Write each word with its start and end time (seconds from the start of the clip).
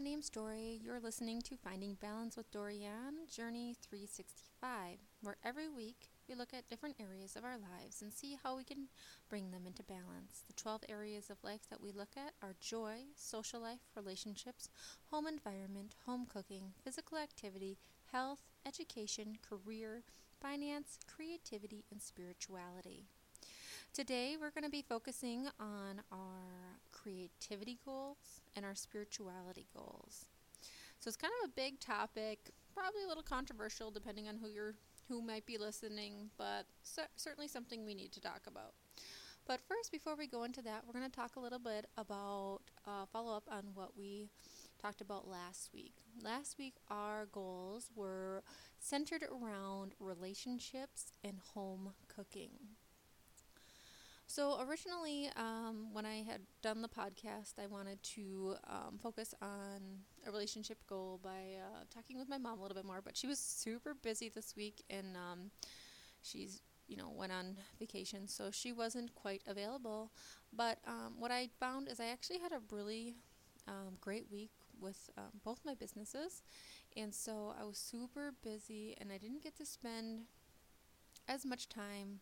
my 0.00 0.04
name's 0.04 0.30
Dory. 0.30 0.80
You're 0.82 0.98
listening 0.98 1.42
to 1.42 1.58
Finding 1.58 1.92
Balance 2.00 2.34
with 2.34 2.50
Doriann 2.50 3.30
Journey 3.30 3.76
365, 3.82 4.96
where 5.20 5.36
every 5.44 5.68
week 5.68 6.08
we 6.26 6.34
look 6.34 6.54
at 6.54 6.70
different 6.70 6.96
areas 6.98 7.36
of 7.36 7.44
our 7.44 7.58
lives 7.58 8.00
and 8.00 8.10
see 8.10 8.38
how 8.42 8.56
we 8.56 8.64
can 8.64 8.88
bring 9.28 9.50
them 9.50 9.66
into 9.66 9.82
balance. 9.82 10.42
The 10.46 10.54
12 10.54 10.84
areas 10.88 11.28
of 11.28 11.44
life 11.44 11.68
that 11.68 11.82
we 11.82 11.92
look 11.92 12.12
at 12.16 12.32
are 12.40 12.54
joy, 12.58 13.08
social 13.14 13.60
life, 13.60 13.80
relationships, 13.94 14.70
home 15.10 15.26
environment, 15.26 15.96
home 16.06 16.26
cooking, 16.32 16.72
physical 16.82 17.18
activity, 17.18 17.76
health, 18.10 18.40
education, 18.64 19.36
career, 19.46 20.02
finance, 20.40 20.98
creativity, 21.14 21.84
and 21.90 22.00
spirituality. 22.00 23.04
Today, 23.92 24.36
we're 24.40 24.50
going 24.50 24.64
to 24.64 24.70
be 24.70 24.84
focusing 24.88 25.48
on 25.58 26.00
our 26.10 26.78
creativity 27.02 27.78
goals 27.84 28.40
and 28.56 28.64
our 28.64 28.74
spirituality 28.74 29.66
goals. 29.74 30.26
So 30.98 31.08
it's 31.08 31.16
kind 31.16 31.32
of 31.42 31.50
a 31.50 31.52
big 31.52 31.80
topic, 31.80 32.50
probably 32.74 33.04
a 33.04 33.08
little 33.08 33.22
controversial 33.22 33.90
depending 33.90 34.28
on 34.28 34.36
who 34.36 34.48
you're 34.48 34.74
who 35.08 35.20
might 35.20 35.44
be 35.44 35.58
listening, 35.58 36.30
but 36.38 36.66
certainly 37.16 37.48
something 37.48 37.84
we 37.84 37.94
need 37.94 38.12
to 38.12 38.20
talk 38.20 38.42
about. 38.46 38.74
But 39.44 39.60
first, 39.60 39.90
before 39.90 40.14
we 40.14 40.28
go 40.28 40.44
into 40.44 40.62
that, 40.62 40.84
we're 40.86 40.98
going 40.98 41.10
to 41.10 41.16
talk 41.16 41.34
a 41.34 41.40
little 41.40 41.58
bit 41.58 41.86
about 41.96 42.60
uh, 42.86 43.06
follow 43.12 43.36
up 43.36 43.42
on 43.50 43.64
what 43.74 43.96
we 43.98 44.28
talked 44.80 45.00
about 45.00 45.26
last 45.26 45.70
week. 45.74 45.94
Last 46.22 46.58
week, 46.58 46.74
our 46.88 47.26
goals 47.26 47.90
were 47.96 48.44
centered 48.78 49.24
around 49.24 49.94
relationships 49.98 51.12
and 51.24 51.38
home 51.54 51.94
cooking. 52.14 52.50
So, 54.30 54.60
originally, 54.60 55.28
um, 55.34 55.88
when 55.92 56.06
I 56.06 56.22
had 56.22 56.42
done 56.62 56.82
the 56.82 56.88
podcast, 56.88 57.54
I 57.60 57.66
wanted 57.66 58.00
to 58.14 58.54
um, 58.68 58.96
focus 58.96 59.34
on 59.42 60.04
a 60.24 60.30
relationship 60.30 60.78
goal 60.86 61.18
by 61.20 61.58
uh, 61.58 61.82
talking 61.92 62.16
with 62.16 62.28
my 62.28 62.38
mom 62.38 62.60
a 62.60 62.62
little 62.62 62.76
bit 62.76 62.84
more, 62.84 63.00
but 63.04 63.16
she 63.16 63.26
was 63.26 63.40
super 63.40 63.92
busy 63.92 64.28
this 64.28 64.54
week 64.56 64.84
and 64.88 65.16
um, 65.16 65.50
she's, 66.22 66.62
you 66.86 66.96
know, 66.96 67.10
went 67.12 67.32
on 67.32 67.56
vacation, 67.80 68.28
so 68.28 68.52
she 68.52 68.70
wasn't 68.70 69.12
quite 69.16 69.42
available. 69.48 70.12
But 70.52 70.78
um, 70.86 71.14
what 71.18 71.32
I 71.32 71.48
found 71.58 71.88
is 71.88 71.98
I 71.98 72.06
actually 72.06 72.38
had 72.38 72.52
a 72.52 72.60
really 72.70 73.16
um, 73.66 73.96
great 74.00 74.26
week 74.30 74.52
with 74.80 75.10
um, 75.18 75.40
both 75.42 75.58
my 75.64 75.74
businesses, 75.74 76.44
and 76.96 77.12
so 77.12 77.52
I 77.60 77.64
was 77.64 77.78
super 77.78 78.32
busy 78.44 78.94
and 79.00 79.10
I 79.10 79.18
didn't 79.18 79.42
get 79.42 79.56
to 79.56 79.66
spend 79.66 80.26
as 81.26 81.44
much 81.44 81.68
time 81.68 82.20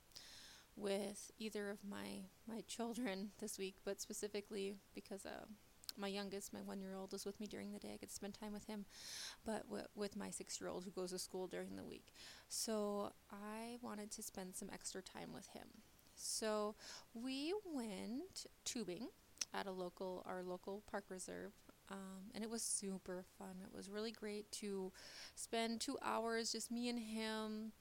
with 0.78 1.30
either 1.38 1.70
of 1.70 1.78
my 1.88 2.26
my 2.46 2.62
children 2.68 3.30
this 3.40 3.58
week, 3.58 3.76
but 3.84 4.00
specifically 4.00 4.76
because 4.94 5.26
uh, 5.26 5.44
my 5.96 6.08
youngest, 6.08 6.52
my 6.52 6.60
one 6.62 6.80
year 6.80 6.94
old, 6.94 7.12
is 7.14 7.24
with 7.26 7.40
me 7.40 7.46
during 7.46 7.72
the 7.72 7.78
day. 7.78 7.90
I 7.94 7.96
get 7.96 8.10
to 8.10 8.14
spend 8.14 8.34
time 8.34 8.52
with 8.52 8.66
him, 8.66 8.84
but 9.44 9.64
w- 9.64 9.86
with 9.94 10.16
my 10.16 10.30
six 10.30 10.60
year 10.60 10.70
old 10.70 10.84
who 10.84 10.90
goes 10.90 11.10
to 11.10 11.18
school 11.18 11.46
during 11.46 11.76
the 11.76 11.84
week. 11.84 12.12
So 12.48 13.12
I 13.32 13.78
wanted 13.82 14.10
to 14.12 14.22
spend 14.22 14.54
some 14.56 14.70
extra 14.72 15.02
time 15.02 15.32
with 15.34 15.48
him. 15.48 15.66
So 16.14 16.74
we 17.14 17.54
went 17.64 18.46
tubing 18.64 19.08
at 19.54 19.66
a 19.66 19.72
local 19.72 20.24
our 20.26 20.42
local 20.42 20.82
park 20.90 21.04
reserve 21.08 21.52
um, 21.90 22.30
and 22.34 22.44
it 22.44 22.50
was 22.50 22.62
super 22.62 23.24
fun. 23.38 23.56
It 23.62 23.74
was 23.74 23.88
really 23.88 24.12
great 24.12 24.50
to 24.52 24.92
spend 25.34 25.80
two 25.80 25.96
hours 26.02 26.52
just 26.52 26.70
me 26.70 26.88
and 26.88 26.98
him 26.98 27.72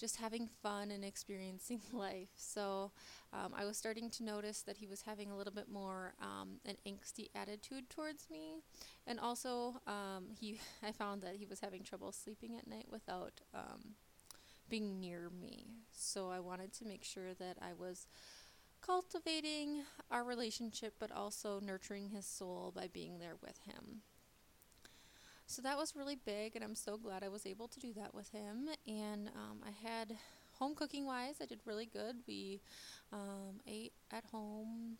just 0.00 0.16
having 0.16 0.48
fun 0.62 0.90
and 0.90 1.04
experiencing 1.04 1.80
life. 1.92 2.30
So 2.36 2.92
um, 3.32 3.52
I 3.56 3.64
was 3.64 3.76
starting 3.76 4.10
to 4.10 4.24
notice 4.24 4.62
that 4.62 4.78
he 4.78 4.86
was 4.86 5.02
having 5.02 5.30
a 5.30 5.36
little 5.36 5.52
bit 5.52 5.68
more 5.70 6.14
um, 6.20 6.60
an 6.64 6.76
angsty 6.88 7.28
attitude 7.34 7.90
towards 7.90 8.28
me, 8.30 8.62
and 9.06 9.20
also 9.20 9.76
um, 9.86 10.28
he 10.38 10.58
I 10.82 10.92
found 10.92 11.22
that 11.22 11.36
he 11.36 11.46
was 11.46 11.60
having 11.60 11.82
trouble 11.84 12.12
sleeping 12.12 12.56
at 12.56 12.66
night 12.66 12.86
without 12.90 13.40
um, 13.54 13.94
being 14.68 15.00
near 15.00 15.30
me. 15.30 15.66
So 15.92 16.30
I 16.30 16.40
wanted 16.40 16.72
to 16.74 16.86
make 16.86 17.04
sure 17.04 17.34
that 17.34 17.58
I 17.60 17.72
was 17.74 18.06
cultivating 18.80 19.82
our 20.10 20.24
relationship, 20.24 20.94
but 20.98 21.12
also 21.12 21.60
nurturing 21.60 22.10
his 22.10 22.26
soul 22.26 22.72
by 22.74 22.88
being 22.92 23.18
there 23.18 23.36
with 23.42 23.58
him. 23.66 24.02
So 25.50 25.62
that 25.62 25.76
was 25.76 25.96
really 25.96 26.14
big, 26.14 26.54
and 26.54 26.62
I'm 26.62 26.76
so 26.76 26.96
glad 26.96 27.24
I 27.24 27.28
was 27.28 27.44
able 27.44 27.66
to 27.66 27.80
do 27.80 27.92
that 27.94 28.14
with 28.14 28.30
him. 28.30 28.68
And 28.86 29.30
um, 29.34 29.58
I 29.66 29.72
had 29.84 30.16
home 30.60 30.76
cooking 30.76 31.06
wise, 31.06 31.38
I 31.42 31.46
did 31.46 31.58
really 31.64 31.86
good. 31.86 32.18
We 32.28 32.60
um, 33.12 33.58
ate 33.66 33.92
at 34.12 34.22
home 34.30 34.98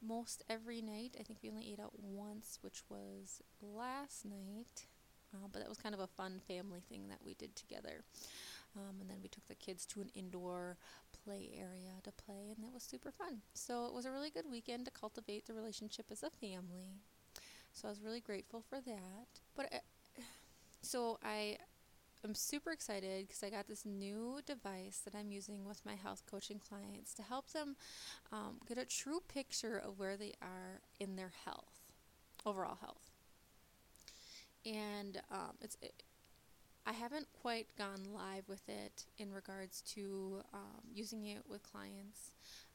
most 0.00 0.44
every 0.48 0.82
night. 0.82 1.16
I 1.18 1.24
think 1.24 1.40
we 1.42 1.50
only 1.50 1.68
ate 1.72 1.80
out 1.80 1.94
once, 2.00 2.60
which 2.62 2.84
was 2.88 3.42
last 3.60 4.24
night. 4.24 4.86
Uh, 5.34 5.48
but 5.52 5.58
that 5.58 5.68
was 5.68 5.78
kind 5.78 5.96
of 5.96 6.00
a 6.00 6.06
fun 6.06 6.40
family 6.46 6.84
thing 6.88 7.08
that 7.08 7.18
we 7.24 7.34
did 7.34 7.56
together. 7.56 8.04
Um, 8.76 9.00
and 9.00 9.10
then 9.10 9.16
we 9.20 9.28
took 9.28 9.48
the 9.48 9.56
kids 9.56 9.84
to 9.86 10.00
an 10.00 10.10
indoor 10.14 10.76
play 11.24 11.50
area 11.58 11.90
to 12.04 12.12
play, 12.12 12.54
and 12.54 12.64
that 12.64 12.72
was 12.72 12.84
super 12.84 13.10
fun. 13.10 13.42
So 13.54 13.86
it 13.86 13.94
was 13.94 14.06
a 14.06 14.12
really 14.12 14.30
good 14.30 14.48
weekend 14.48 14.84
to 14.84 14.92
cultivate 14.92 15.46
the 15.46 15.54
relationship 15.54 16.06
as 16.12 16.22
a 16.22 16.30
family. 16.30 17.00
So 17.72 17.88
I 17.88 17.90
was 17.90 18.02
really 18.02 18.20
grateful 18.20 18.62
for 18.68 18.80
that. 18.80 19.40
But 19.56 19.72
uh, 19.72 19.78
so 20.82 21.18
I 21.22 21.58
am 22.24 22.34
super 22.34 22.70
excited 22.70 23.26
because 23.26 23.42
I 23.42 23.50
got 23.50 23.66
this 23.66 23.84
new 23.84 24.40
device 24.46 25.00
that 25.04 25.14
I'm 25.14 25.30
using 25.30 25.64
with 25.64 25.84
my 25.84 25.94
health 25.94 26.22
coaching 26.30 26.58
clients 26.58 27.14
to 27.14 27.22
help 27.22 27.50
them 27.50 27.76
um, 28.32 28.58
get 28.68 28.78
a 28.78 28.84
true 28.84 29.20
picture 29.32 29.78
of 29.78 29.98
where 29.98 30.16
they 30.16 30.34
are 30.42 30.80
in 31.00 31.16
their 31.16 31.32
health, 31.44 31.80
overall 32.44 32.78
health. 32.80 33.10
And 34.64 35.20
um, 35.30 35.56
it's. 35.60 35.76
It, 35.82 36.02
I 36.84 36.92
haven't 36.92 37.28
quite 37.40 37.68
gone 37.78 38.02
live 38.12 38.48
with 38.48 38.68
it 38.68 39.04
in 39.16 39.32
regards 39.32 39.82
to 39.94 40.40
um, 40.52 40.82
using 40.92 41.26
it 41.26 41.42
with 41.48 41.62
clients, 41.62 42.32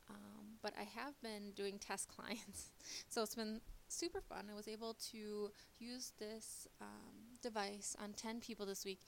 um, 0.09 0.45
but 0.61 0.73
I 0.79 0.83
have 0.83 1.21
been 1.21 1.51
doing 1.55 1.77
test 1.77 2.07
clients. 2.15 2.71
so 3.09 3.21
it's 3.21 3.35
been 3.35 3.59
super 3.87 4.21
fun. 4.21 4.45
I 4.51 4.55
was 4.55 4.67
able 4.67 4.95
to 5.11 5.51
use 5.79 6.13
this 6.19 6.67
um, 6.81 7.37
device 7.41 7.95
on 8.01 8.13
10 8.13 8.39
people 8.39 8.65
this 8.65 8.85
week, 8.85 9.01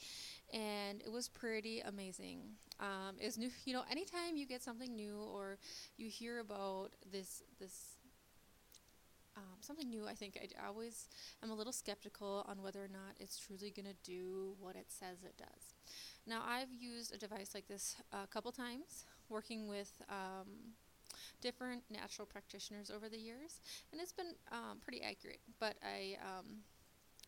and 0.53 1.01
it 1.01 1.12
was 1.12 1.28
pretty 1.28 1.81
amazing. 1.81 2.41
Um, 2.79 3.16
it 3.19 3.38
new, 3.38 3.50
you 3.66 3.73
know, 3.73 3.84
anytime 3.89 4.35
you 4.35 4.45
get 4.45 4.63
something 4.63 4.95
new 4.95 5.18
or 5.18 5.57
you 5.97 6.09
hear 6.09 6.39
about 6.39 6.89
this, 7.12 7.44
this, 7.59 7.97
um, 9.35 9.57
something 9.62 9.89
new, 9.89 10.07
I 10.07 10.13
think 10.13 10.38
I 10.41 10.68
always 10.68 11.07
am 11.44 11.50
a 11.50 11.56
little 11.56 11.73
skeptical 11.73 12.45
on 12.47 12.62
whether 12.62 12.84
or 12.84 12.89
not 12.89 13.16
it's 13.19 13.38
truly 13.38 13.72
going 13.72 13.88
to 13.88 14.09
do 14.09 14.56
what 14.59 14.75
it 14.75 14.85
says 14.88 15.23
it 15.23 15.38
does. 15.38 15.73
Now, 16.25 16.44
I've 16.47 16.72
used 16.72 17.13
a 17.13 17.18
device 17.18 17.51
like 17.53 17.68
this 17.68 17.95
a 18.12 18.28
couple 18.28 18.51
times 18.51 19.06
working 19.29 19.68
with 19.68 19.91
um, 20.09 20.73
different 21.41 21.83
natural 21.89 22.25
practitioners 22.25 22.89
over 22.89 23.09
the 23.09 23.17
years, 23.17 23.61
and 23.91 24.01
it's 24.01 24.13
been 24.13 24.33
um, 24.51 24.79
pretty 24.81 25.01
accurate. 25.01 25.39
But 25.59 25.75
I 25.83 26.17
um, 26.22 26.63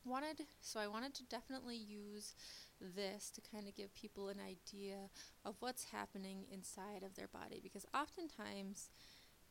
wanted, 0.06 0.42
so 0.62 0.80
I 0.80 0.88
wanted 0.88 1.14
to 1.16 1.24
definitely 1.24 1.78
use 1.78 2.36
this 2.96 3.32
to 3.32 3.42
kind 3.42 3.68
of 3.68 3.76
give 3.76 3.94
people 3.94 4.30
an 4.30 4.40
idea 4.40 5.10
of 5.46 5.56
what's 5.60 5.86
happening 5.86 6.46
inside 6.52 7.04
of 7.04 7.16
their 7.16 7.28
body 7.28 7.60
because 7.62 7.86
oftentimes, 7.94 8.90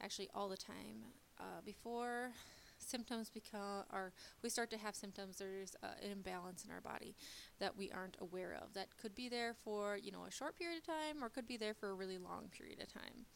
actually 0.03 0.29
all 0.35 0.49
the 0.49 0.57
time, 0.57 1.05
uh, 1.39 1.61
before 1.65 2.33
symptoms 2.81 3.29
become 3.29 3.85
or 3.93 4.13
we 4.43 4.49
start 4.49 4.71
to 4.71 4.79
have 4.79 4.95
symptoms 4.95 5.37
there's 5.37 5.77
uh, 5.83 5.89
an 6.03 6.11
imbalance 6.11 6.65
in 6.65 6.71
our 6.71 6.81
body 6.81 7.15
that 7.59 7.77
we 7.77 7.91
aren't 7.93 8.17
aware 8.21 8.59
of 8.63 8.73
that 8.73 8.89
could 9.01 9.15
be 9.15 9.29
there 9.29 9.55
for 9.63 9.97
you 9.97 10.11
know 10.11 10.25
a 10.27 10.31
short 10.31 10.59
period 10.59 10.79
of 10.79 10.87
time 10.87 11.23
or 11.23 11.29
could 11.29 11.47
be 11.47 11.57
there 11.57 11.75
for 11.75 11.91
a 11.91 11.95
really 11.95 12.19
long 12.19 12.49
period 12.51 12.81
of 12.81 12.93
time 12.93 13.27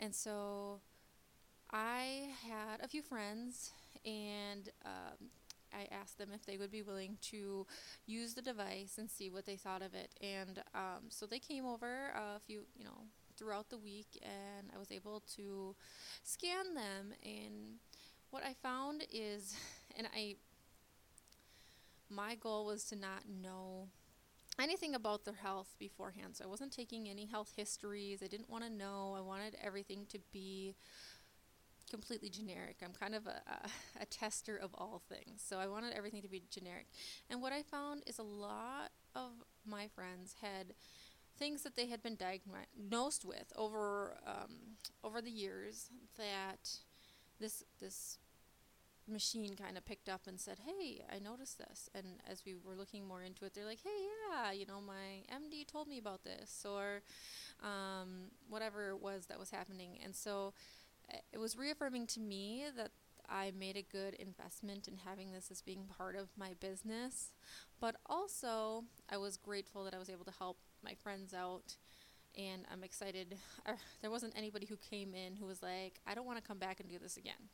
and 0.00 0.14
so 0.14 0.80
I 1.70 2.30
had 2.48 2.80
a 2.82 2.88
few 2.88 3.02
friends, 3.02 3.70
and 4.04 4.68
um, 4.84 5.28
I 5.72 5.86
asked 5.94 6.18
them 6.18 6.30
if 6.34 6.44
they 6.44 6.56
would 6.56 6.72
be 6.72 6.82
willing 6.82 7.18
to 7.30 7.66
use 8.06 8.34
the 8.34 8.42
device 8.42 8.96
and 8.98 9.08
see 9.10 9.30
what 9.30 9.46
they 9.46 9.56
thought 9.56 9.82
of 9.82 9.94
it. 9.94 10.10
And 10.20 10.62
um, 10.74 11.04
so 11.10 11.26
they 11.26 11.38
came 11.38 11.66
over 11.66 12.08
a 12.14 12.40
few, 12.40 12.62
you 12.76 12.84
know, 12.84 13.04
throughout 13.36 13.70
the 13.70 13.78
week, 13.78 14.08
and 14.22 14.70
I 14.74 14.78
was 14.78 14.90
able 14.90 15.22
to 15.36 15.76
scan 16.24 16.74
them. 16.74 17.12
And 17.22 17.78
what 18.30 18.42
I 18.44 18.54
found 18.54 19.04
is, 19.12 19.54
and 19.96 20.08
I, 20.16 20.36
my 22.08 22.34
goal 22.34 22.66
was 22.66 22.84
to 22.86 22.96
not 22.96 23.22
know 23.28 23.88
anything 24.58 24.94
about 24.94 25.24
their 25.24 25.34
health 25.34 25.74
beforehand. 25.78 26.36
So 26.36 26.44
I 26.44 26.48
wasn't 26.48 26.72
taking 26.72 27.08
any 27.08 27.26
health 27.26 27.52
histories. 27.56 28.22
I 28.22 28.26
didn't 28.26 28.50
want 28.50 28.64
to 28.64 28.70
know. 28.70 29.14
I 29.16 29.20
wanted 29.20 29.56
everything 29.62 30.06
to 30.10 30.18
be 30.32 30.74
completely 31.90 32.30
generic. 32.30 32.76
I'm 32.84 32.92
kind 32.92 33.14
of 33.14 33.26
a, 33.26 33.42
a, 33.46 34.02
a, 34.02 34.06
tester 34.06 34.56
of 34.56 34.70
all 34.74 35.02
things. 35.08 35.42
So 35.44 35.58
I 35.58 35.66
wanted 35.66 35.92
everything 35.92 36.22
to 36.22 36.28
be 36.28 36.44
generic. 36.48 36.86
And 37.28 37.42
what 37.42 37.52
I 37.52 37.62
found 37.62 38.04
is 38.06 38.18
a 38.18 38.22
lot 38.22 38.92
of 39.14 39.32
my 39.66 39.88
friends 39.88 40.36
had 40.40 40.74
things 41.36 41.62
that 41.62 41.74
they 41.74 41.86
had 41.86 42.02
been 42.02 42.16
diagnosed 42.16 43.24
with 43.24 43.52
over 43.56 44.18
um, 44.26 44.76
over 45.02 45.20
the 45.20 45.30
years 45.30 45.88
that 46.16 46.70
this 47.40 47.64
this 47.80 48.18
machine 49.10 49.54
kind 49.54 49.76
of 49.76 49.84
picked 49.84 50.08
up 50.08 50.26
and 50.26 50.40
said, 50.40 50.58
"Hey, 50.64 51.04
I 51.12 51.18
noticed 51.18 51.58
this." 51.58 51.88
And 51.94 52.20
as 52.28 52.44
we 52.44 52.54
were 52.54 52.74
looking 52.74 53.06
more 53.06 53.22
into 53.22 53.44
it, 53.44 53.54
they're 53.54 53.64
like, 53.66 53.80
"Hey, 53.82 54.06
yeah, 54.30 54.52
you 54.52 54.66
know, 54.66 54.80
my 54.80 55.24
MD 55.34 55.66
told 55.66 55.88
me 55.88 55.98
about 55.98 56.24
this, 56.24 56.64
or 56.68 57.02
um, 57.62 58.30
whatever 58.48 58.90
it 58.90 59.00
was 59.00 59.26
that 59.26 59.38
was 59.38 59.50
happening." 59.50 59.98
And 60.02 60.14
so 60.14 60.54
eh, 61.12 61.18
it 61.32 61.38
was 61.38 61.56
reaffirming 61.56 62.06
to 62.08 62.20
me 62.20 62.64
that 62.76 62.90
I 63.28 63.52
made 63.58 63.76
a 63.76 63.82
good 63.82 64.14
investment 64.14 64.88
in 64.88 64.96
having 64.96 65.32
this 65.32 65.50
as 65.50 65.62
being 65.62 65.84
part 65.86 66.16
of 66.16 66.28
my 66.36 66.54
business, 66.58 67.32
but 67.80 67.96
also 68.06 68.84
I 69.08 69.16
was 69.18 69.36
grateful 69.36 69.84
that 69.84 69.94
I 69.94 69.98
was 69.98 70.10
able 70.10 70.24
to 70.24 70.32
help 70.32 70.58
my 70.82 70.94
friends 70.94 71.32
out 71.32 71.76
and 72.36 72.64
I'm 72.72 72.82
excited. 72.82 73.36
There 74.00 74.10
wasn't 74.10 74.32
anybody 74.36 74.66
who 74.66 74.76
came 74.76 75.14
in 75.14 75.36
who 75.36 75.46
was 75.46 75.62
like, 75.62 76.00
I 76.06 76.14
don't 76.14 76.26
want 76.26 76.38
to 76.38 76.46
come 76.46 76.58
back 76.58 76.80
and 76.80 76.88
do 76.88 76.98
this 76.98 77.16
again. 77.16 77.50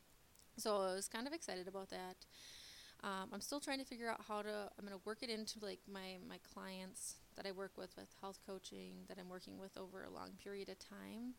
So 0.57 0.75
I 0.75 0.95
was 0.95 1.07
kind 1.07 1.27
of 1.27 1.33
excited 1.33 1.67
about 1.67 1.89
that. 1.89 2.15
Um, 3.03 3.29
I'm 3.31 3.41
still 3.41 3.59
trying 3.59 3.77
to 3.77 3.85
figure 3.85 4.09
out 4.09 4.21
how 4.27 4.41
to. 4.41 4.69
I'm 4.77 4.85
going 4.85 4.97
to 4.97 5.05
work 5.05 5.19
it 5.21 5.29
into 5.29 5.59
like 5.61 5.79
my 5.91 6.17
my 6.27 6.39
clients 6.53 7.15
that 7.35 7.45
I 7.45 7.51
work 7.51 7.77
with 7.77 7.95
with 7.95 8.09
health 8.21 8.39
coaching 8.45 8.93
that 9.07 9.17
I'm 9.19 9.29
working 9.29 9.59
with 9.59 9.77
over 9.77 10.03
a 10.03 10.09
long 10.09 10.31
period 10.43 10.69
of 10.69 10.79
time. 10.79 11.35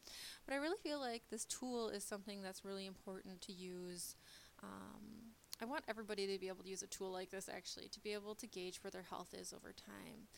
But 0.46 0.54
I 0.54 0.58
really 0.58 0.78
feel 0.82 1.00
like 1.00 1.22
this 1.30 1.44
tool 1.44 1.88
is 1.88 2.04
something 2.04 2.42
that's 2.42 2.64
really 2.64 2.86
important 2.86 3.40
to 3.42 3.52
use. 3.52 4.14
Um, 4.62 5.34
I 5.60 5.64
want 5.64 5.84
everybody 5.88 6.32
to 6.32 6.38
be 6.38 6.46
able 6.46 6.62
to 6.62 6.68
use 6.70 6.82
a 6.82 6.86
tool 6.86 7.10
like 7.10 7.30
this 7.30 7.48
actually 7.52 7.88
to 7.88 8.00
be 8.00 8.12
able 8.12 8.36
to 8.36 8.46
gauge 8.46 8.78
where 8.82 8.92
their 8.92 9.02
health 9.02 9.34
is 9.34 9.52
over 9.52 9.72
time. 9.72 10.28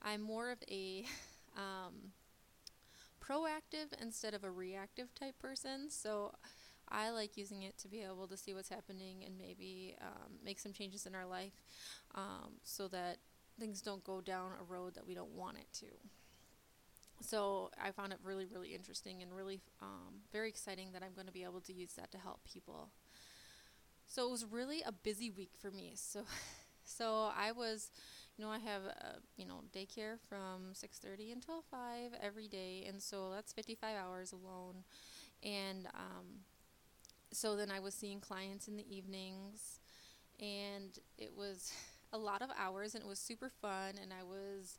I'm 0.00 0.22
more 0.22 0.50
of 0.50 0.62
a 0.70 1.04
um, 1.56 2.12
proactive 3.22 3.92
instead 4.00 4.32
of 4.32 4.44
a 4.44 4.50
reactive 4.50 5.14
type 5.14 5.38
person. 5.38 5.90
So 5.90 6.32
I 6.90 7.10
like 7.10 7.36
using 7.36 7.62
it 7.62 7.78
to 7.78 7.88
be 7.88 8.02
able 8.02 8.26
to 8.28 8.36
see 8.36 8.54
what's 8.54 8.68
happening 8.68 9.22
and 9.24 9.38
maybe 9.38 9.96
um, 10.00 10.32
make 10.44 10.58
some 10.58 10.72
changes 10.72 11.06
in 11.06 11.14
our 11.14 11.26
life 11.26 11.62
um, 12.14 12.54
so 12.62 12.88
that 12.88 13.18
things 13.58 13.80
don't 13.82 14.02
go 14.04 14.20
down 14.20 14.50
a 14.60 14.64
road 14.64 14.94
that 14.94 15.06
we 15.06 15.14
don't 15.14 15.32
want 15.32 15.58
it 15.58 15.66
to. 15.80 15.86
So 17.22 17.70
I 17.82 17.90
found 17.90 18.12
it 18.12 18.18
really, 18.24 18.46
really 18.46 18.74
interesting 18.74 19.22
and 19.22 19.34
really 19.34 19.60
um, 19.82 20.22
very 20.32 20.48
exciting 20.48 20.92
that 20.92 21.02
I'm 21.02 21.12
going 21.14 21.26
to 21.26 21.32
be 21.32 21.44
able 21.44 21.60
to 21.60 21.72
use 21.72 21.92
that 21.94 22.10
to 22.12 22.18
help 22.18 22.40
people. 22.44 22.88
So 24.06 24.26
it 24.26 24.30
was 24.30 24.44
really 24.44 24.82
a 24.84 24.92
busy 24.92 25.30
week 25.30 25.52
for 25.58 25.70
me. 25.70 25.92
So, 25.94 26.24
so 26.84 27.30
I 27.36 27.52
was 27.52 27.90
you 28.40 28.46
know, 28.46 28.52
I 28.52 28.58
have 28.58 28.82
uh, 28.86 29.18
you 29.36 29.44
know 29.44 29.60
daycare 29.70 30.18
from 30.26 30.72
6:30 30.72 31.32
until 31.32 31.62
5 31.70 32.12
every 32.22 32.48
day, 32.48 32.86
and 32.88 33.02
so 33.02 33.30
that's 33.30 33.52
55 33.52 33.94
hours 33.94 34.32
alone. 34.32 34.84
And 35.42 35.88
um, 35.88 36.44
so 37.32 37.56
then 37.56 37.70
I 37.70 37.80
was 37.80 37.94
seeing 37.94 38.20
clients 38.20 38.68
in 38.68 38.76
the 38.76 38.86
evenings, 38.94 39.80
and 40.40 40.98
it 41.18 41.32
was 41.36 41.72
a 42.12 42.18
lot 42.18 42.42
of 42.42 42.50
hours, 42.58 42.94
and 42.94 43.04
it 43.04 43.08
was 43.08 43.18
super 43.18 43.50
fun, 43.60 43.94
and 44.00 44.12
I 44.12 44.24
was 44.24 44.78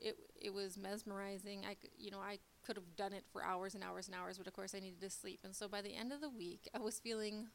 it 0.00 0.16
it 0.40 0.52
was 0.54 0.76
mesmerizing. 0.78 1.64
I 1.66 1.76
you 1.98 2.10
know 2.10 2.20
I 2.20 2.38
could 2.64 2.76
have 2.76 2.96
done 2.96 3.12
it 3.12 3.24
for 3.32 3.42
hours 3.44 3.74
and 3.74 3.84
hours 3.84 4.06
and 4.06 4.16
hours, 4.16 4.38
but 4.38 4.46
of 4.46 4.52
course 4.52 4.74
I 4.74 4.80
needed 4.80 5.00
to 5.00 5.10
sleep, 5.10 5.40
and 5.44 5.54
so 5.54 5.68
by 5.68 5.82
the 5.82 5.94
end 5.94 6.12
of 6.12 6.20
the 6.20 6.30
week 6.30 6.68
I 6.74 6.78
was 6.78 6.98
feeling 6.98 7.48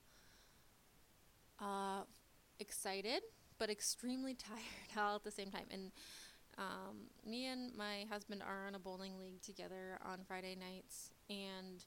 uh, 1.60 2.02
excited 2.60 3.22
but 3.60 3.70
extremely 3.70 4.34
tired 4.36 4.62
all 4.98 5.16
at 5.16 5.24
the 5.24 5.32
same 5.32 5.50
time. 5.50 5.66
And 5.72 5.92
um, 6.58 6.98
me 7.26 7.46
and 7.48 7.76
my 7.76 8.06
husband 8.10 8.42
are 8.42 8.68
on 8.68 8.76
a 8.76 8.80
bowling 8.80 9.20
league 9.20 9.42
together 9.42 10.00
on 10.04 10.20
Friday 10.28 10.56
nights, 10.56 11.12
and 11.30 11.86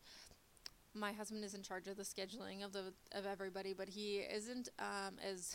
my 0.94 1.12
husband 1.12 1.44
is 1.44 1.54
in 1.54 1.62
charge 1.62 1.86
of 1.86 1.96
the 1.96 2.02
scheduling 2.02 2.64
of 2.64 2.72
the 2.72 2.92
of 3.12 3.26
everybody, 3.26 3.72
but 3.72 3.88
he 3.88 4.18
isn't 4.18 4.68
um, 4.78 5.16
as 5.22 5.54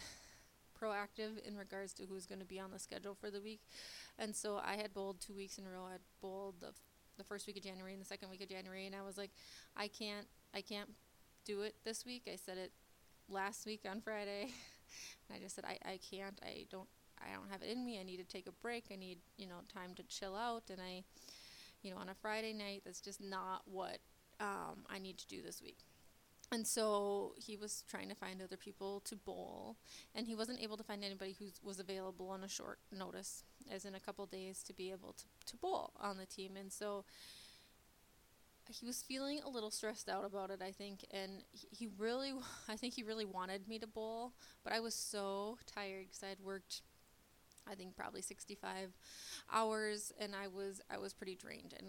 proactive 0.80 1.46
in 1.46 1.58
regards 1.58 1.94
to 1.94 2.04
who's 2.04 2.26
going 2.26 2.40
to 2.40 2.46
be 2.46 2.60
on 2.60 2.72
the 2.72 2.80
schedule 2.80 3.16
for 3.16 3.32
the 3.32 3.42
week. 3.42 3.62
And 4.20 4.36
so 4.36 4.60
I 4.64 4.76
had 4.76 4.94
bowled 4.94 5.20
two 5.20 5.34
weeks 5.34 5.58
in 5.58 5.66
a 5.66 5.70
row. 5.70 5.86
I 5.86 5.98
bowled 6.22 6.56
the 6.60 6.74
the 7.18 7.24
first 7.24 7.48
week 7.48 7.58
of 7.58 7.64
January 7.64 7.94
and 7.94 8.02
the 8.02 8.06
second 8.06 8.30
week 8.30 8.44
of 8.44 8.50
January, 8.50 8.86
and 8.86 8.96
I 8.96 9.02
was 9.02 9.18
like, 9.18 9.32
I 9.76 9.88
can't, 9.88 10.28
I 10.54 10.62
can't 10.62 10.90
do 11.46 11.62
it 11.62 11.76
this 11.86 12.06
week. 12.06 12.24
I 12.32 12.36
said 12.36 12.58
it 12.58 12.72
last 13.30 13.66
week 13.66 13.82
on 13.90 14.02
Friday. 14.02 14.50
And 15.28 15.36
I 15.36 15.42
just 15.42 15.56
said, 15.56 15.66
I, 15.66 15.80
I 15.84 16.00
can't, 16.10 16.40
I 16.44 16.68
don't, 16.70 16.88
I 17.20 17.34
don't 17.34 17.50
have 17.50 17.64
it 17.64 17.70
in 17.70 17.84
me. 17.84 18.00
I 18.00 18.04
need 18.04 18.18
to 18.18 18.24
take 18.24 18.46
a 18.46 18.52
break. 18.52 18.86
I 18.94 18.96
need, 18.96 19.18
you 19.36 19.48
know, 19.48 19.56
time 19.74 19.96
to 19.96 20.04
chill 20.04 20.36
out. 20.36 20.66
And 20.70 20.80
I, 20.80 21.04
you 21.82 21.92
know, 21.92 21.98
on 21.98 22.08
a 22.08 22.14
Friday 22.14 22.54
night, 22.54 22.84
that's 22.86 23.02
just 23.02 23.20
not 23.20 23.64
what 23.66 23.98
um, 24.40 24.86
I 24.90 25.00
need 25.00 25.18
to 25.20 25.28
do 25.28 25.42
this 25.42 25.62
week. 25.62 25.78
And 26.52 26.66
so 26.66 27.34
he 27.38 27.58
was 27.58 27.84
trying 27.90 28.08
to 28.10 28.16
find 28.16 28.42
other 28.42 28.58
people 28.58 29.02
to 29.06 29.16
bowl, 29.16 29.78
and 30.14 30.28
he 30.28 30.36
wasn't 30.36 30.62
able 30.62 30.78
to 30.78 30.84
find 30.84 31.04
anybody 31.04 31.36
who 31.40 31.46
was 31.64 31.80
available 31.80 32.30
on 32.30 32.44
a 32.44 32.48
short 32.48 32.78
notice, 32.92 33.44
as 33.72 33.84
in 33.84 33.96
a 33.96 34.00
couple 34.00 34.26
days, 34.28 34.62
to 34.64 34.74
be 34.74 34.92
able 34.92 35.14
to, 35.14 35.24
to 35.48 35.58
bowl 35.58 35.92
on 36.00 36.18
the 36.18 36.26
team. 36.26 36.52
And 36.56 36.72
so 36.72 37.04
he 38.70 38.86
was 38.86 39.02
feeling 39.02 39.42
a 39.44 39.50
little 39.50 39.72
stressed 39.72 40.08
out 40.08 40.26
about 40.26 40.52
it, 40.52 40.62
I 40.62 40.72
think, 40.72 41.06
and 41.12 41.44
he 41.52 41.90
really, 41.98 42.34
I 42.70 42.76
think 42.76 42.94
he 42.94 43.04
really 43.04 43.26
wanted 43.26 43.68
me 43.68 43.80
to 43.80 43.88
bowl, 43.88 44.34
but 44.64 44.74
I 44.74 44.80
was 44.80 44.94
so 44.94 45.58
tired 45.66 46.06
because 46.08 46.24
I 46.24 46.30
had 46.30 46.40
worked, 46.44 46.82
I 47.70 47.74
think 47.76 47.96
probably 47.96 48.22
65 48.22 48.92
hours, 49.52 50.14
and 50.20 50.34
I 50.36 50.48
was 50.48 50.82
I 50.90 50.98
was 51.00 51.14
pretty 51.14 51.36
drained, 51.36 51.74
and 51.78 51.88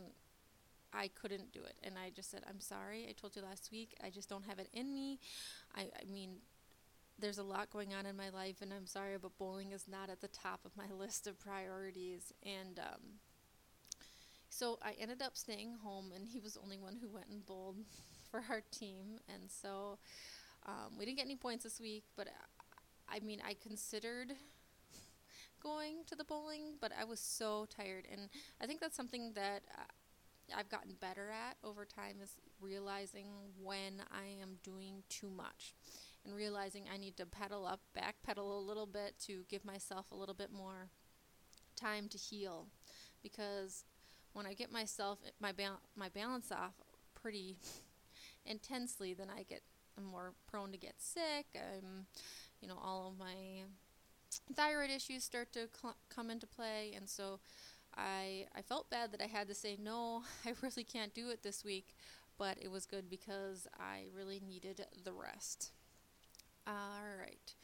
I 0.97 1.09
couldn't 1.09 1.53
do 1.53 1.61
it, 1.61 1.77
and 1.83 1.95
I 1.99 2.11
just 2.11 2.31
said, 2.31 2.43
I'm 2.49 2.61
sorry. 2.61 3.07
I 3.09 3.13
told 3.13 3.37
you 3.37 3.43
last 3.43 3.71
week, 3.71 3.97
I 4.03 4.11
just 4.11 4.29
don't 4.29 4.45
have 4.45 4.59
it 4.59 4.69
in 4.73 4.95
me. 4.95 5.19
I, 5.75 5.83
I 5.83 6.11
mean, 6.11 6.37
there's 7.19 7.39
a 7.39 7.43
lot 7.43 7.71
going 7.71 7.95
on 7.95 8.07
in 8.07 8.17
my 8.17 8.31
life, 8.31 8.57
and 8.63 8.73
I'm 8.73 8.87
sorry, 8.87 9.17
but 9.21 9.37
bowling 9.39 9.73
is 9.73 9.87
not 9.89 10.11
at 10.11 10.21
the 10.21 10.29
top 10.29 10.61
of 10.65 10.77
my 10.77 10.87
list 10.99 11.27
of 11.27 11.39
priorities, 11.39 12.33
and 12.45 12.79
um, 12.79 13.01
so 14.57 14.79
I 14.83 14.95
ended 14.99 15.21
up 15.21 15.37
staying 15.37 15.75
home, 15.83 16.13
and 16.15 16.27
he 16.27 16.41
was 16.41 16.55
the 16.55 16.61
only 16.61 16.79
one 16.79 16.97
who 17.01 17.09
went 17.09 17.27
and 17.29 17.45
bowled 17.45 17.77
for 18.31 18.43
our 18.49 18.63
team. 18.71 19.19
And 19.29 19.51
so 19.51 19.99
um, 20.67 20.97
we 20.99 21.05
didn't 21.05 21.19
get 21.19 21.27
any 21.27 21.37
points 21.37 21.65
this 21.65 21.79
week, 21.79 22.05
but 22.17 22.29
I, 23.09 23.17
I 23.17 23.21
mean, 23.21 23.41
I 23.47 23.55
considered 23.63 24.33
going 25.63 26.05
to 26.07 26.17
the 26.17 26.25
bowling, 26.25 26.77
but 26.81 26.91
I 26.99 27.05
was 27.05 27.21
so 27.21 27.67
tired. 27.69 28.07
And 28.11 28.31
I 28.61 28.67
think 28.67 28.81
that's 28.81 28.97
something 28.97 29.33
that 29.35 29.63
uh, 29.77 29.83
I've 30.55 30.69
gotten 30.69 30.95
better 31.01 31.31
at 31.31 31.57
over 31.65 31.85
time 31.85 32.17
is 32.23 32.37
realizing 32.61 33.27
when 33.63 34.03
I 34.11 34.41
am 34.43 34.59
doing 34.63 35.03
too 35.09 35.31
much 35.31 35.75
and 36.25 36.35
realizing 36.35 36.85
I 36.93 36.97
need 36.97 37.17
to 37.17 37.27
pedal 37.27 37.67
up, 37.67 37.81
back 37.95 38.17
pedal 38.25 38.59
a 38.59 38.63
little 38.67 38.87
bit 38.87 39.15
to 39.27 39.45
give 39.49 39.65
myself 39.65 40.13
a 40.13 40.15
little 40.15 40.35
bit 40.35 40.53
more 40.53 40.89
time 41.77 42.09
to 42.09 42.19
heal 42.19 42.67
because 43.23 43.85
when 44.33 44.47
I 44.47 44.55
get 44.55 44.71
myself 44.71 45.19
my 45.41 45.53
ba- 45.53 45.81
my 45.97 46.09
balance 46.09 46.53
off 46.53 46.75
pretty 47.15 47.57
intensely, 48.45 49.15
then 49.15 49.29
I 49.35 49.43
get 49.43 49.63
I'm 49.97 50.05
more 50.05 50.35
prone 50.47 50.73
to 50.73 50.79
get 50.79 50.95
sick. 50.99 51.47
I'm, 51.55 52.07
you 52.61 52.69
know, 52.69 52.79
all 52.83 53.09
of 53.09 53.19
my 53.19 53.65
thyroid 54.55 54.91
issues 54.91 55.25
start 55.25 55.53
to 55.55 55.69
cl- 55.81 55.97
come 56.11 56.31
into 56.31 56.47
play, 56.47 56.93
and 56.95 57.09
so 57.09 57.41
I 57.97 58.47
I 58.55 58.63
felt 58.63 58.91
bad 58.91 59.13
that 59.13 59.23
I 59.23 59.27
had 59.27 59.49
to 59.49 59.55
say 59.55 59.77
no. 59.81 60.23
I 60.47 60.53
really 60.63 60.85
can't 60.85 61.15
do 61.15 61.31
it 61.31 61.43
this 61.43 61.65
week, 61.65 61.95
but 62.39 62.59
it 62.61 62.71
was 62.71 62.87
good 62.87 63.09
because 63.09 63.67
I 63.79 64.07
really 64.15 64.41
needed 64.47 64.85
the 65.05 65.13
rest. 65.13 65.73
All 66.67 67.17
right. 67.19 67.55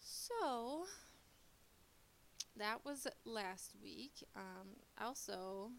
So 0.00 0.84
that 2.56 2.84
was 2.84 3.06
last 3.24 3.72
week. 3.82 4.24
Um, 4.36 4.68
also, 5.00 5.70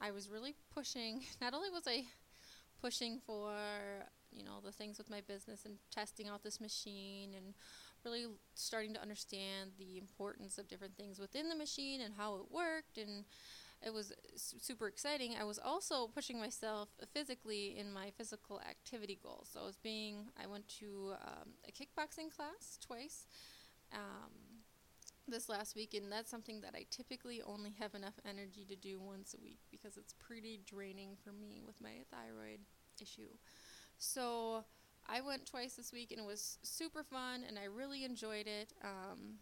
I 0.00 0.10
was 0.10 0.28
really 0.28 0.54
pushing. 0.74 1.22
Not 1.40 1.54
only 1.54 1.70
was 1.70 1.84
I 1.86 2.04
pushing 2.80 3.20
for 3.24 3.52
you 4.32 4.44
know 4.44 4.60
the 4.64 4.72
things 4.72 4.98
with 4.98 5.10
my 5.10 5.20
business 5.20 5.64
and 5.64 5.76
testing 5.90 6.28
out 6.28 6.42
this 6.42 6.60
machine 6.60 7.34
and 7.36 7.54
really 8.04 8.26
starting 8.54 8.94
to 8.94 9.00
understand 9.00 9.72
the 9.78 9.98
importance 9.98 10.58
of 10.58 10.68
different 10.68 10.96
things 10.96 11.18
within 11.18 11.48
the 11.48 11.54
machine 11.54 12.00
and 12.00 12.14
how 12.16 12.36
it 12.36 12.50
worked 12.50 12.98
and 12.98 13.24
it 13.84 13.92
was 13.92 14.12
super 14.36 14.86
exciting. 14.86 15.34
I 15.40 15.44
was 15.44 15.58
also 15.58 16.06
pushing 16.06 16.38
myself 16.38 16.88
physically 17.12 17.76
in 17.76 17.92
my 17.92 18.12
physical 18.16 18.60
activity 18.60 19.18
goals. 19.20 19.50
So 19.52 19.60
I 19.60 19.66
was 19.66 19.76
being, 19.76 20.26
I 20.40 20.46
went 20.46 20.68
to 20.78 21.14
um, 21.20 21.48
a 21.66 21.72
kickboxing 21.72 22.34
class 22.34 22.78
twice. 22.80 23.26
Um, 23.92 24.62
this 25.28 25.48
last 25.48 25.76
week, 25.76 25.94
and 25.94 26.10
that's 26.10 26.30
something 26.30 26.60
that 26.62 26.74
I 26.74 26.84
typically 26.90 27.42
only 27.42 27.74
have 27.78 27.94
enough 27.94 28.14
energy 28.28 28.64
to 28.68 28.76
do 28.76 29.00
once 29.00 29.34
a 29.34 29.42
week 29.42 29.60
because 29.70 29.96
it's 29.96 30.14
pretty 30.14 30.60
draining 30.66 31.16
for 31.22 31.32
me 31.32 31.62
with 31.64 31.80
my 31.80 32.02
thyroid 32.10 32.60
issue. 33.00 33.30
So 33.98 34.64
I 35.08 35.20
went 35.20 35.46
twice 35.46 35.74
this 35.74 35.92
week, 35.92 36.10
and 36.10 36.20
it 36.20 36.26
was 36.26 36.58
super 36.62 37.02
fun, 37.02 37.42
and 37.46 37.58
I 37.58 37.64
really 37.64 38.04
enjoyed 38.04 38.46
it. 38.46 38.72
Um, 38.82 39.38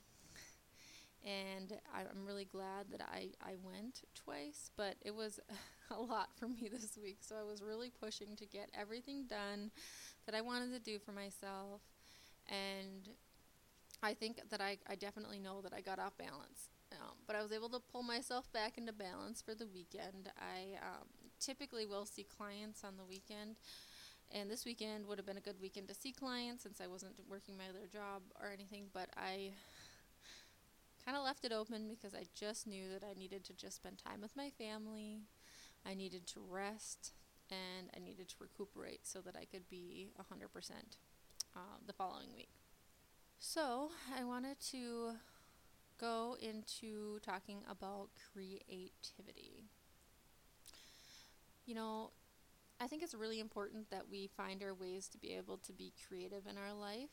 and 1.25 1.79
I, 1.95 2.01
am 2.01 2.25
really 2.27 2.47
glad 2.47 2.87
that 2.93 3.03
I, 3.03 3.29
I 3.43 3.57
went 3.63 4.03
twice, 4.15 4.71
but 4.77 4.97
it 5.03 5.15
was 5.15 5.39
a 5.91 6.01
lot 6.01 6.31
for 6.39 6.49
me 6.49 6.71
this 6.73 6.99
week. 7.01 7.19
So 7.21 7.37
I 7.37 7.43
was 7.43 7.63
really 7.63 7.91
pushing 7.91 8.37
to 8.37 8.47
get 8.47 8.71
everything 8.79 9.27
done 9.27 9.71
that 10.27 10.35
I 10.35 10.41
wanted 10.41 10.73
to 10.73 10.81
do 10.81 10.99
for 10.99 11.13
myself. 11.13 11.83
And 12.49 13.09
I 14.03 14.15
think 14.15 14.41
that 14.49 14.61
I, 14.61 14.79
I 14.89 14.95
definitely 14.95 15.39
know 15.39 15.61
that 15.61 15.75
I 15.75 15.83
got 15.83 15.99
off 15.99 16.17
balance. 16.17 16.71
Um, 16.93 17.15
but 17.27 17.37
I 17.37 17.43
was 17.43 17.53
able 17.53 17.69
to 17.69 17.81
pull 17.93 18.03
myself 18.03 18.51
back 18.53 18.79
into 18.79 18.93
balance 18.93 19.43
for 19.43 19.55
the 19.55 19.67
weekend. 19.67 20.33
I 20.39 20.77
um, 20.83 21.07
typically 21.39 21.87
will 21.87 22.07
see 22.07 22.25
clients 22.25 22.83
on 22.83 22.97
the 22.97 23.05
weekend. 23.05 23.57
And 24.33 24.51
this 24.51 24.65
weekend 24.65 25.07
would 25.07 25.19
have 25.19 25.27
been 25.27 25.37
a 25.37 25.41
good 25.41 25.61
weekend 25.61 25.89
to 25.89 25.95
see 25.95 26.13
clients 26.13 26.63
since 26.63 26.81
I 26.81 26.87
wasn't 26.87 27.15
working 27.29 27.57
my 27.57 27.65
other 27.69 27.87
job 27.93 28.23
or 28.41 28.51
anything. 28.53 28.85
But 28.93 29.09
I 29.17 29.51
kind 31.05 31.17
of 31.17 31.25
left 31.25 31.45
it 31.45 31.53
open 31.53 31.89
because 31.89 32.15
I 32.15 32.27
just 32.35 32.67
knew 32.67 32.89
that 32.93 33.05
I 33.05 33.19
needed 33.19 33.45
to 33.45 33.53
just 33.55 33.77
spend 33.77 33.99
time 33.99 34.21
with 34.21 34.37
my 34.37 34.51
family. 34.51 35.23
I 35.85 35.95
needed 35.95 36.27
to 36.29 36.41
rest 36.49 37.13
and 37.51 37.91
I 37.97 37.99
needed 37.99 38.29
to 38.29 38.35
recuperate 38.39 39.07
so 39.07 39.21
that 39.21 39.37
I 39.37 39.45
could 39.45 39.69
be 39.69 40.11
100% 40.21 40.71
uh, 41.57 41.61
the 41.87 41.93
following 41.93 42.29
week. 42.37 42.51
So 43.39 43.91
I 44.17 44.25
wanted 44.25 44.61
to 44.71 45.13
go 46.01 46.37
into 46.41 47.19
talking 47.21 47.63
about 47.69 48.11
creativity. 48.33 49.65
You 51.67 51.75
know, 51.75 52.11
I 52.81 52.87
think 52.87 53.03
it's 53.03 53.15
really 53.15 53.41
important 53.41 53.91
that 53.91 54.05
we 54.11 54.27
find 54.27 54.63
our 54.63 54.73
ways 54.73 55.07
to 55.09 55.19
be 55.19 55.35
able 55.35 55.59
to 55.59 55.73
be 55.73 55.93
creative 56.09 56.47
in 56.49 56.57
our 56.57 56.73
life. 56.73 57.11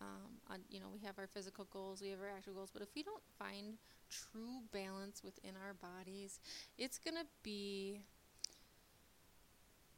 Um, 0.00 0.38
on, 0.48 0.60
you 0.70 0.78
know, 0.78 0.86
we 0.92 1.00
have 1.00 1.18
our 1.18 1.26
physical 1.26 1.66
goals, 1.72 2.00
we 2.00 2.10
have 2.10 2.20
our 2.20 2.28
actual 2.28 2.54
goals, 2.54 2.70
but 2.72 2.82
if 2.82 2.88
we 2.94 3.02
don't 3.02 3.22
find 3.36 3.78
true 4.08 4.62
balance 4.72 5.24
within 5.24 5.54
our 5.56 5.74
bodies, 5.74 6.38
it's 6.78 6.98
going 6.98 7.16
to 7.16 7.26
be 7.42 8.00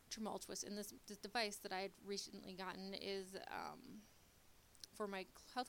tumultuous. 0.09 0.63
And 0.63 0.77
this, 0.77 0.95
this 1.07 1.19
device 1.19 1.57
that 1.57 1.73
I 1.73 1.81
had 1.81 1.91
recently 2.05 2.55
gotten 2.55 2.95
is 2.95 3.37
um, 3.51 4.01
for 4.97 5.07
my 5.07 5.27
health, 5.55 5.69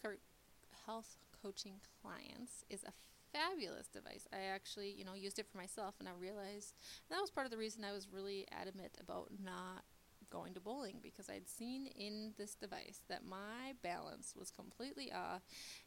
health 0.86 1.18
coaching 1.44 1.74
clients 2.02 2.64
is 2.70 2.84
a 2.86 2.94
fabulous 3.34 3.88
device. 3.88 4.28
I 4.34 4.54
actually, 4.54 4.92
you 4.92 5.06
know, 5.06 5.14
used 5.14 5.40
it 5.40 5.48
for 5.52 5.58
myself 5.58 5.96
and 6.00 6.08
I 6.08 6.12
realized 6.20 6.74
that 7.10 7.20
was 7.20 7.32
part 7.32 7.46
of 7.46 7.52
the 7.52 7.58
reason 7.58 7.84
I 7.84 7.94
was 7.94 8.08
really 8.12 8.46
adamant 8.52 8.98
about 9.00 9.30
not 9.44 9.84
going 10.30 10.54
to 10.54 10.60
bowling 10.60 10.96
because 11.02 11.30
I'd 11.30 11.50
seen 11.50 11.88
in 11.88 12.34
this 12.38 12.56
device 12.56 13.02
that 13.10 13.26
my 13.26 13.74
balance 13.84 14.34
was 14.38 14.50
completely 14.50 15.12
off 15.12 15.42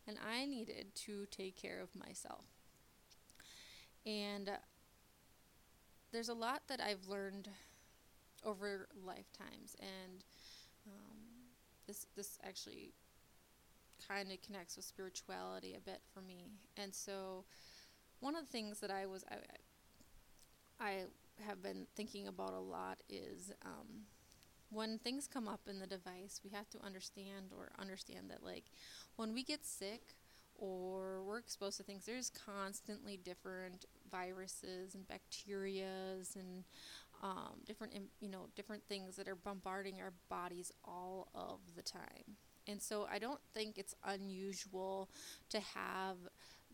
and 0.07 0.19
I 0.25 0.45
needed 0.45 0.95
to 1.07 1.27
take 1.31 1.57
care 1.57 1.81
of 1.81 1.89
myself. 1.97 2.45
And 4.07 4.51
there's 6.13 6.29
a 6.29 6.35
lot 6.35 6.63
that 6.69 6.81
I've 6.81 7.09
learned 7.09 7.49
over 8.45 8.89
lifetimes 9.05 9.75
and 9.81 10.23
um, 10.87 11.17
this 11.87 12.07
this 12.15 12.39
actually 12.45 12.93
kind 14.09 14.31
of 14.31 14.43
connects 14.43 14.77
with 14.77 14.85
spirituality 14.85 15.75
a 15.77 15.81
bit 15.81 16.01
for 16.13 16.21
me. 16.21 16.47
And 16.77 16.95
so, 16.95 17.45
one 18.21 18.37
of 18.37 18.47
the 18.47 18.53
things 18.53 18.81
that 18.81 18.91
I 18.91 19.07
was 19.07 19.25
I, 19.31 20.85
I 20.85 21.05
have 21.47 21.63
been 21.63 21.87
thinking 21.97 22.29
about 22.29 22.53
a 22.53 22.61
lot 22.61 22.99
is 23.09 23.53
um, 23.65 24.07
when 24.71 24.99
things 24.99 25.29
come 25.33 25.49
up 25.49 25.61
in 25.69 25.79
the 25.79 25.87
device, 25.87 26.41
we 26.45 26.51
have 26.51 26.69
to 26.71 26.85
understand 26.85 27.53
or 27.57 27.71
understand 27.79 28.31
that 28.31 28.43
like 28.43 28.65
when 29.17 29.33
we 29.33 29.43
get 29.43 29.65
sick 29.65 30.15
or 30.57 31.23
we're 31.23 31.39
exposed 31.39 31.77
to 31.79 31.83
things, 31.83 32.07
there's 32.07 32.31
constantly 32.31 33.17
different 33.17 33.87
viruses 34.11 34.95
and 34.95 35.05
bacterias 35.09 36.37
and 36.37 36.65
um, 37.23 37.55
different 37.67 37.95
you 38.21 38.29
know 38.29 38.47
different 38.55 38.83
things 38.89 39.17
that 39.17 39.29
are 39.29 39.35
bombarding 39.35 40.01
our 40.01 40.13
bodies 40.29 40.73
all 40.85 41.29
of 41.35 41.59
the 41.77 41.83
time. 41.83 42.37
And 42.67 42.81
so 42.81 43.07
I 43.11 43.19
don't 43.19 43.41
think 43.53 43.79
it's 43.79 43.95
unusual 44.05 45.11
to 45.51 45.61
have 45.61 46.17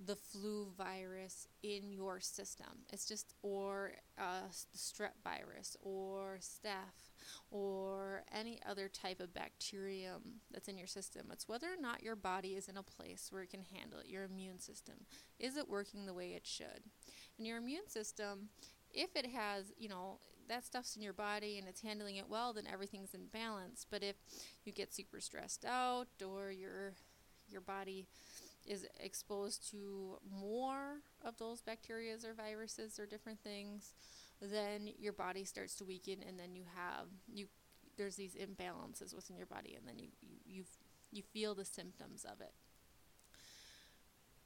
the 0.07 0.17
flu 0.17 0.69
virus 0.79 1.47
in 1.63 1.91
your 1.91 2.21
system. 2.21 2.85
It's 2.91 3.07
just, 3.07 3.35
or 3.43 3.93
uh, 4.19 4.49
strep 4.75 5.13
virus, 5.23 5.77
or 5.83 6.39
staph, 6.41 7.11
or 7.51 8.23
any 8.33 8.61
other 8.67 8.89
type 8.89 9.21
of 9.21 9.35
bacterium 9.35 10.41
that's 10.51 10.69
in 10.69 10.79
your 10.79 10.87
system. 10.87 11.27
It's 11.31 11.49
whether 11.49 11.67
or 11.67 11.81
not 11.81 12.03
your 12.03 12.17
body 12.17 12.51
is 12.51 12.69
in 12.69 12.79
a 12.79 12.83
place 12.83 13.29
where 13.31 13.43
it 13.43 13.51
can 13.51 13.65
handle 13.77 13.99
it, 14.01 14.09
your 14.09 14.25
immune 14.25 14.59
system. 14.59 14.95
Is 15.39 15.57
it 15.57 15.69
working 15.69 16.07
the 16.07 16.15
way 16.15 16.31
it 16.31 16.47
should? 16.47 16.83
And 17.37 17.47
your 17.47 17.59
immune 17.59 17.89
system, 17.89 18.49
if 18.91 19.15
it 19.17 19.27
has, 19.27 19.73
you 19.77 19.89
know, 19.89 20.19
that 20.51 20.67
stuff's 20.67 20.97
in 20.97 21.03
your 21.03 21.13
body 21.13 21.59
and 21.59 21.67
it's 21.69 21.81
handling 21.81 22.17
it 22.17 22.29
well, 22.29 22.53
then 22.53 22.65
everything's 22.71 23.15
in 23.15 23.27
balance. 23.33 23.87
But 23.89 24.03
if 24.03 24.17
you 24.65 24.73
get 24.73 24.93
super 24.93 25.21
stressed 25.21 25.65
out 25.65 26.09
or 26.25 26.51
your 26.51 26.93
your 27.49 27.61
body 27.61 28.07
is 28.67 28.87
exposed 29.03 29.69
to 29.71 30.19
more 30.31 30.99
of 31.25 31.37
those 31.39 31.63
bacteria 31.63 32.15
or 32.27 32.35
viruses 32.35 32.99
or 32.99 33.07
different 33.07 33.41
things, 33.43 33.95
then 34.41 34.91
your 34.99 35.13
body 35.13 35.45
starts 35.45 35.75
to 35.77 35.85
weaken 35.85 36.17
and 36.27 36.39
then 36.39 36.55
you 36.55 36.65
have 36.75 37.07
you 37.33 37.47
there's 37.97 38.17
these 38.17 38.35
imbalances 38.35 39.15
within 39.15 39.37
your 39.37 39.47
body 39.47 39.77
and 39.77 39.87
then 39.87 39.99
you 39.99 40.09
you 40.21 40.37
you, 40.47 40.65
you 41.13 41.23
feel 41.33 41.55
the 41.55 41.65
symptoms 41.65 42.25
of 42.25 42.41
it. 42.41 42.53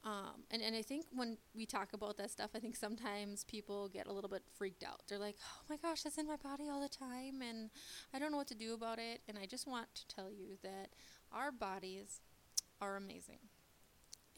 Um, 0.05 0.43
and, 0.51 0.61
and 0.61 0.75
I 0.75 0.83
think 0.83 1.05
when 1.11 1.37
we 1.55 1.65
talk 1.65 1.93
about 1.93 2.17
that 2.17 2.29
stuff, 2.29 2.51
I 2.55 2.59
think 2.59 2.75
sometimes 2.75 3.43
people 3.43 3.89
get 3.89 4.05
a 4.05 4.13
little 4.13 4.29
bit 4.29 4.43
freaked 4.55 4.83
out. 4.83 5.01
They're 5.07 5.17
like, 5.17 5.35
oh 5.41 5.63
my 5.67 5.77
gosh, 5.77 6.03
that's 6.03 6.19
in 6.19 6.27
my 6.27 6.35
body 6.35 6.69
all 6.71 6.79
the 6.79 6.87
time, 6.87 7.41
and 7.41 7.71
I 8.13 8.19
don't 8.19 8.31
know 8.31 8.37
what 8.37 8.47
to 8.49 8.55
do 8.55 8.75
about 8.75 8.99
it. 8.99 9.21
And 9.27 9.35
I 9.41 9.47
just 9.47 9.67
want 9.67 9.87
to 9.95 10.15
tell 10.15 10.29
you 10.31 10.57
that 10.61 10.89
our 11.31 11.51
bodies 11.51 12.21
are 12.79 12.97
amazing. 12.97 13.39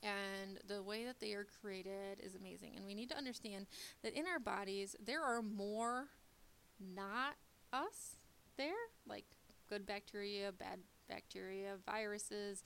And 0.02 0.60
the 0.68 0.82
way 0.82 1.04
that 1.04 1.20
they 1.20 1.34
are 1.34 1.46
created 1.62 2.20
is 2.24 2.36
amazing. 2.36 2.74
And 2.78 2.86
we 2.86 2.96
need 2.96 3.10
to 3.10 3.18
understand 3.18 3.66
that 4.04 4.14
in 4.14 4.26
our 4.26 4.40
bodies, 4.40 4.96
there 5.04 5.24
are 5.24 5.42
more 5.42 6.06
not 6.80 7.36
us 7.74 8.16
there, 8.58 8.74
like 9.08 9.26
good 9.70 9.86
bacteria, 9.86 10.52
bad 10.52 10.80
bacteria, 11.10 11.76
viruses. 11.86 12.64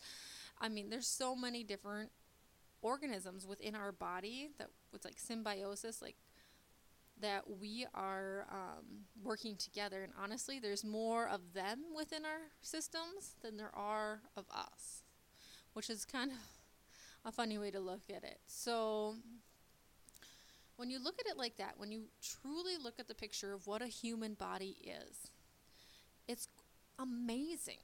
I 0.59 0.69
mean, 0.69 0.89
there's 0.89 1.07
so 1.07 1.35
many 1.35 1.63
different 1.63 2.11
organisms 2.81 3.45
within 3.45 3.75
our 3.75 3.91
body 3.91 4.49
that 4.57 4.69
it's 4.93 5.05
like 5.05 5.19
symbiosis, 5.19 6.01
like 6.01 6.15
that 7.21 7.43
we 7.59 7.85
are 7.93 8.47
um, 8.51 9.05
working 9.23 9.55
together. 9.55 10.03
And 10.03 10.13
honestly, 10.21 10.59
there's 10.59 10.83
more 10.83 11.27
of 11.27 11.53
them 11.53 11.79
within 11.95 12.25
our 12.25 12.49
systems 12.61 13.35
than 13.41 13.57
there 13.57 13.73
are 13.75 14.21
of 14.35 14.45
us, 14.51 15.03
which 15.73 15.89
is 15.89 16.05
kind 16.05 16.31
of 16.31 16.37
a 17.25 17.31
funny 17.31 17.57
way 17.57 17.71
to 17.71 17.79
look 17.79 18.09
at 18.09 18.23
it. 18.23 18.39
So, 18.47 19.15
when 20.77 20.89
you 20.89 21.03
look 21.03 21.19
at 21.19 21.27
it 21.27 21.37
like 21.37 21.57
that, 21.57 21.75
when 21.77 21.91
you 21.91 22.05
truly 22.23 22.73
look 22.83 22.95
at 22.99 23.07
the 23.07 23.13
picture 23.13 23.53
of 23.53 23.67
what 23.67 23.83
a 23.83 23.87
human 23.87 24.33
body 24.33 24.77
is, 24.83 25.29
it's 26.27 26.47
amazing 26.97 27.77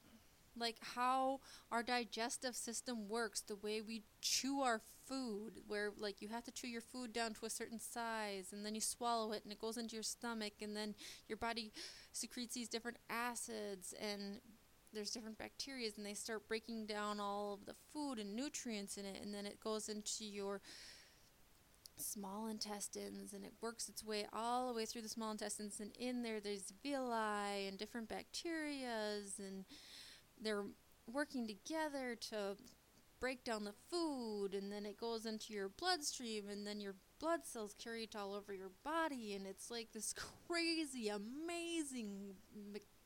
like 0.59 0.77
how 0.95 1.39
our 1.71 1.83
digestive 1.83 2.55
system 2.55 3.07
works, 3.07 3.41
the 3.41 3.55
way 3.55 3.81
we 3.81 4.03
chew 4.21 4.61
our 4.61 4.81
food, 5.07 5.61
where 5.67 5.91
like 5.97 6.21
you 6.21 6.27
have 6.27 6.43
to 6.43 6.51
chew 6.51 6.67
your 6.67 6.81
food 6.81 7.13
down 7.13 7.33
to 7.33 7.45
a 7.45 7.49
certain 7.49 7.79
size 7.79 8.51
and 8.51 8.65
then 8.65 8.75
you 8.75 8.81
swallow 8.81 9.31
it 9.31 9.43
and 9.43 9.51
it 9.51 9.59
goes 9.59 9.77
into 9.77 9.95
your 9.95 10.03
stomach 10.03 10.53
and 10.61 10.75
then 10.75 10.93
your 11.27 11.37
body 11.37 11.71
secretes 12.11 12.55
these 12.55 12.69
different 12.69 12.97
acids 13.09 13.93
and 14.01 14.39
there's 14.93 15.11
different 15.11 15.37
bacteria 15.37 15.89
and 15.95 16.05
they 16.05 16.13
start 16.13 16.47
breaking 16.47 16.85
down 16.85 17.19
all 17.19 17.53
of 17.53 17.65
the 17.65 17.75
food 17.93 18.19
and 18.19 18.35
nutrients 18.35 18.97
in 18.97 19.05
it 19.05 19.21
and 19.21 19.33
then 19.33 19.45
it 19.45 19.59
goes 19.59 19.89
into 19.89 20.25
your 20.25 20.61
small 21.97 22.47
intestines 22.47 23.33
and 23.33 23.43
it 23.43 23.53
works 23.61 23.89
its 23.89 24.03
way 24.03 24.25
all 24.31 24.67
the 24.67 24.73
way 24.73 24.85
through 24.85 25.01
the 25.01 25.09
small 25.09 25.31
intestines 25.31 25.79
and 25.79 25.91
in 25.97 26.21
there 26.21 26.39
there's 26.39 26.71
villi 26.83 27.67
and 27.67 27.77
different 27.77 28.07
bacterias 28.07 29.39
and 29.39 29.65
they're 30.41 30.65
working 31.11 31.47
together 31.47 32.15
to 32.29 32.55
break 33.19 33.43
down 33.43 33.63
the 33.63 33.73
food 33.89 34.53
and 34.53 34.71
then 34.71 34.85
it 34.85 34.97
goes 34.97 35.25
into 35.25 35.53
your 35.53 35.69
bloodstream 35.69 36.47
and 36.49 36.67
then 36.67 36.79
your 36.79 36.95
blood 37.19 37.39
cells 37.43 37.75
carry 37.81 38.03
it 38.03 38.15
all 38.15 38.35
over 38.35 38.53
your 38.53 38.69
body 38.83 39.33
and 39.33 39.47
it's 39.47 39.71
like 39.71 39.91
this 39.91 40.13
crazy 40.47 41.09
amazing 41.09 42.35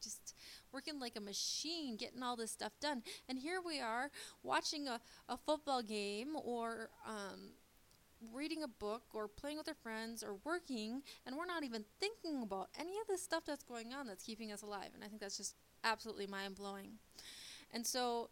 just 0.01 0.35
working 0.73 0.99
like 0.99 1.15
a 1.15 1.21
machine 1.21 1.95
getting 1.95 2.23
all 2.23 2.35
this 2.35 2.51
stuff 2.51 2.73
done. 2.81 3.03
And 3.29 3.37
here 3.37 3.61
we 3.65 3.79
are 3.79 4.09
watching 4.43 4.87
a, 4.87 4.99
a 5.29 5.37
football 5.37 5.81
game 5.81 6.35
or 6.43 6.89
um, 7.07 7.51
reading 8.33 8.63
a 8.63 8.67
book 8.67 9.03
or 9.13 9.27
playing 9.27 9.57
with 9.57 9.67
our 9.67 9.75
friends 9.75 10.23
or 10.23 10.37
working 10.43 11.01
and 11.25 11.35
we're 11.35 11.45
not 11.45 11.63
even 11.63 11.85
thinking 11.99 12.41
about 12.41 12.69
any 12.79 12.91
of 12.91 13.07
the 13.07 13.17
stuff 13.17 13.43
that's 13.45 13.63
going 13.63 13.93
on 13.93 14.07
that's 14.07 14.23
keeping 14.23 14.51
us 14.51 14.61
alive. 14.61 14.89
And 14.93 15.03
i 15.03 15.07
think 15.07 15.21
that's 15.21 15.37
just 15.37 15.55
absolutely 15.83 16.27
mind 16.27 16.55
blowing. 16.55 16.93
And 17.73 17.85
so 17.85 18.29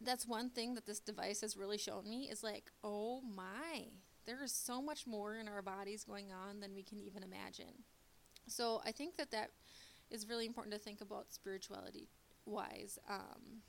that's 0.00 0.26
one 0.26 0.50
thing 0.50 0.74
that 0.74 0.86
this 0.86 1.00
device 1.00 1.40
has 1.40 1.56
really 1.56 1.78
shown 1.78 2.08
me 2.08 2.28
is 2.30 2.42
like, 2.42 2.70
oh 2.82 3.20
my, 3.20 3.86
there 4.26 4.42
is 4.42 4.52
so 4.52 4.82
much 4.82 5.06
more 5.06 5.36
in 5.36 5.48
our 5.48 5.62
bodies 5.62 6.04
going 6.04 6.32
on 6.32 6.60
than 6.60 6.74
we 6.74 6.82
can 6.82 6.98
even 7.00 7.22
imagine. 7.22 7.84
So 8.46 8.82
I 8.84 8.92
think 8.92 9.16
that 9.16 9.30
that 9.30 9.50
is 10.10 10.28
really 10.28 10.46
important 10.46 10.74
to 10.74 10.80
think 10.80 11.00
about 11.00 11.32
spirituality 11.32 12.08
wise. 12.46 12.98
Um, 13.08 13.62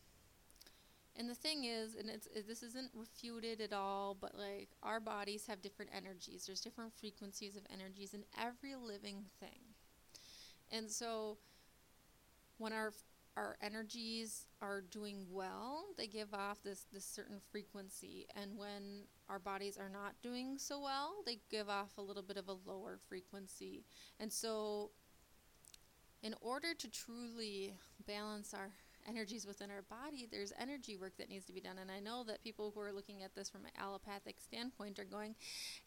and 1.18 1.30
the 1.30 1.36
thing 1.36 1.64
is, 1.64 1.96
and 1.96 2.10
it's 2.10 2.28
it, 2.28 2.46
this 2.48 2.62
isn't 2.62 2.92
refuted 2.94 3.62
at 3.62 3.72
all, 3.72 4.18
but 4.20 4.38
like 4.38 4.70
our 4.84 5.00
bodies 5.00 5.48
have 5.48 5.62
different 5.62 5.92
energies. 5.96 6.46
There's 6.46 6.60
different 6.60 6.94
frequencies 6.94 7.56
of 7.56 7.64
energies 7.72 8.14
in 8.14 8.26
every 8.38 8.76
living 8.76 9.26
thing. 9.40 9.60
And 10.72 10.92
so 10.92 11.38
when 12.58 12.74
our 12.74 12.94
our 13.38 13.58
energies 13.62 14.46
are 14.62 14.82
doing 14.82 15.26
well, 15.30 15.88
they 15.98 16.08
give 16.08 16.34
off 16.34 16.64
this 16.64 16.86
this 16.94 17.06
certain 17.06 17.40
frequency, 17.52 18.28
and 18.36 18.58
when 18.58 19.04
our 19.30 19.40
bodies 19.40 19.78
are 19.78 19.90
not 19.90 20.16
doing 20.24 20.58
so 20.58 20.80
well, 20.82 21.16
they 21.26 21.40
give 21.50 21.70
off 21.70 21.98
a 21.98 22.02
little 22.02 22.24
bit 22.24 22.38
of 22.38 22.48
a 22.48 22.58
lower 22.66 23.00
frequency. 23.10 23.86
And 24.20 24.32
so 24.32 24.92
in 26.24 26.34
order 26.42 26.74
to 26.74 26.90
truly 26.90 27.76
balance 28.08 28.54
our 28.54 28.72
energies 29.08 29.46
within 29.46 29.70
our 29.70 29.84
body, 29.84 30.28
there's 30.30 30.54
energy 30.60 30.98
work 30.98 31.14
that 31.18 31.30
needs 31.30 31.46
to 31.46 31.54
be 31.54 31.62
done. 31.62 31.78
And 31.80 31.92
I 31.92 32.00
know 32.00 32.24
that 32.24 32.44
people 32.44 32.72
who 32.74 32.82
are 32.82 32.92
looking 32.92 33.24
at 33.24 33.36
this 33.36 33.50
from 33.50 33.66
an 33.66 33.72
allopathic 33.80 34.38
standpoint 34.40 34.98
are 34.98 35.06
going, 35.06 35.36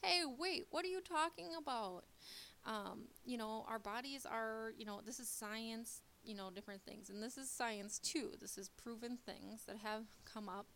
hey, 0.02 0.22
wait, 0.38 0.66
what 0.70 0.84
are 0.84 0.88
you 0.88 1.00
talking 1.00 1.48
about? 1.60 2.04
Um, 2.64 3.08
you 3.24 3.36
know, 3.36 3.64
our 3.68 3.78
bodies 3.78 4.26
are, 4.26 4.72
you 4.76 4.84
know, 4.84 5.00
this 5.04 5.18
is 5.18 5.28
science, 5.28 6.02
you 6.28 6.34
know, 6.34 6.50
different 6.54 6.82
things. 6.84 7.08
And 7.08 7.22
this 7.22 7.38
is 7.38 7.50
science 7.50 7.98
too. 7.98 8.32
This 8.38 8.58
is 8.58 8.68
proven 8.68 9.16
things 9.24 9.62
that 9.66 9.78
have 9.78 10.04
come 10.30 10.48
up. 10.48 10.66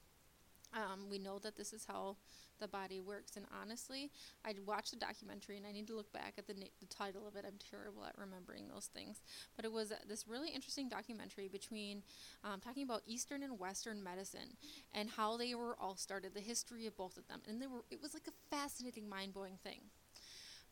Um, 0.75 1.11
we 1.11 1.19
know 1.19 1.39
that 1.41 1.59
this 1.59 1.75
is 1.75 1.85
how 1.85 2.17
the 2.59 2.67
body 2.67 3.03
works. 3.03 3.37
And 3.37 3.45
honestly, 3.61 4.11
I 4.47 4.55
watched 4.65 4.93
the 4.93 4.97
documentary 4.97 5.59
and 5.59 5.67
I 5.67 5.73
need 5.73 5.87
to 5.89 5.95
look 5.95 6.11
back 6.11 6.35
at 6.39 6.47
the, 6.47 6.55
na- 6.55 6.73
the 6.81 6.87
title 6.87 7.29
of 7.29 7.37
it. 7.37 7.45
I'm 7.47 7.59
terrible 7.71 8.03
at 8.07 8.17
remembering 8.17 8.69
those 8.69 8.87
things. 8.87 9.21
But 9.55 9.67
it 9.67 9.73
was 9.73 9.93
uh, 9.93 9.97
this 10.09 10.27
really 10.27 10.49
interesting 10.49 10.89
documentary 10.89 11.49
between 11.49 12.03
um, 12.43 12.61
talking 12.61 12.85
about 12.85 13.03
Eastern 13.07 13.43
and 13.43 13.59
Western 13.59 14.03
medicine 14.03 14.57
and 14.95 15.11
how 15.11 15.37
they 15.37 15.55
were 15.55 15.77
all 15.79 15.97
started, 15.97 16.33
the 16.33 16.41
history 16.41 16.87
of 16.87 16.97
both 16.97 17.19
of 17.19 17.29
them. 17.29 17.43
And 17.47 17.61
they 17.61 17.67
were, 17.67 17.85
it 17.91 18.01
was 18.01 18.15
like 18.15 18.27
a 18.27 18.57
fascinating, 18.57 19.07
mind 19.07 19.35
blowing 19.35 19.59
thing 19.63 19.81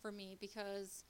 for 0.00 0.10
me 0.10 0.38
because 0.40 1.04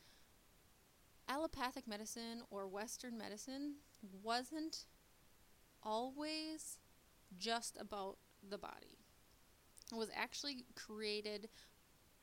allopathic 1.30 1.88
medicine 1.88 2.42
or 2.50 2.68
Western 2.68 3.18
medicine 3.18 3.76
wasn't 4.22 4.86
always 5.82 6.78
just 7.38 7.76
about 7.80 8.18
the 8.48 8.58
body 8.58 8.98
It 9.92 9.96
was 9.96 10.10
actually 10.14 10.64
created 10.76 11.48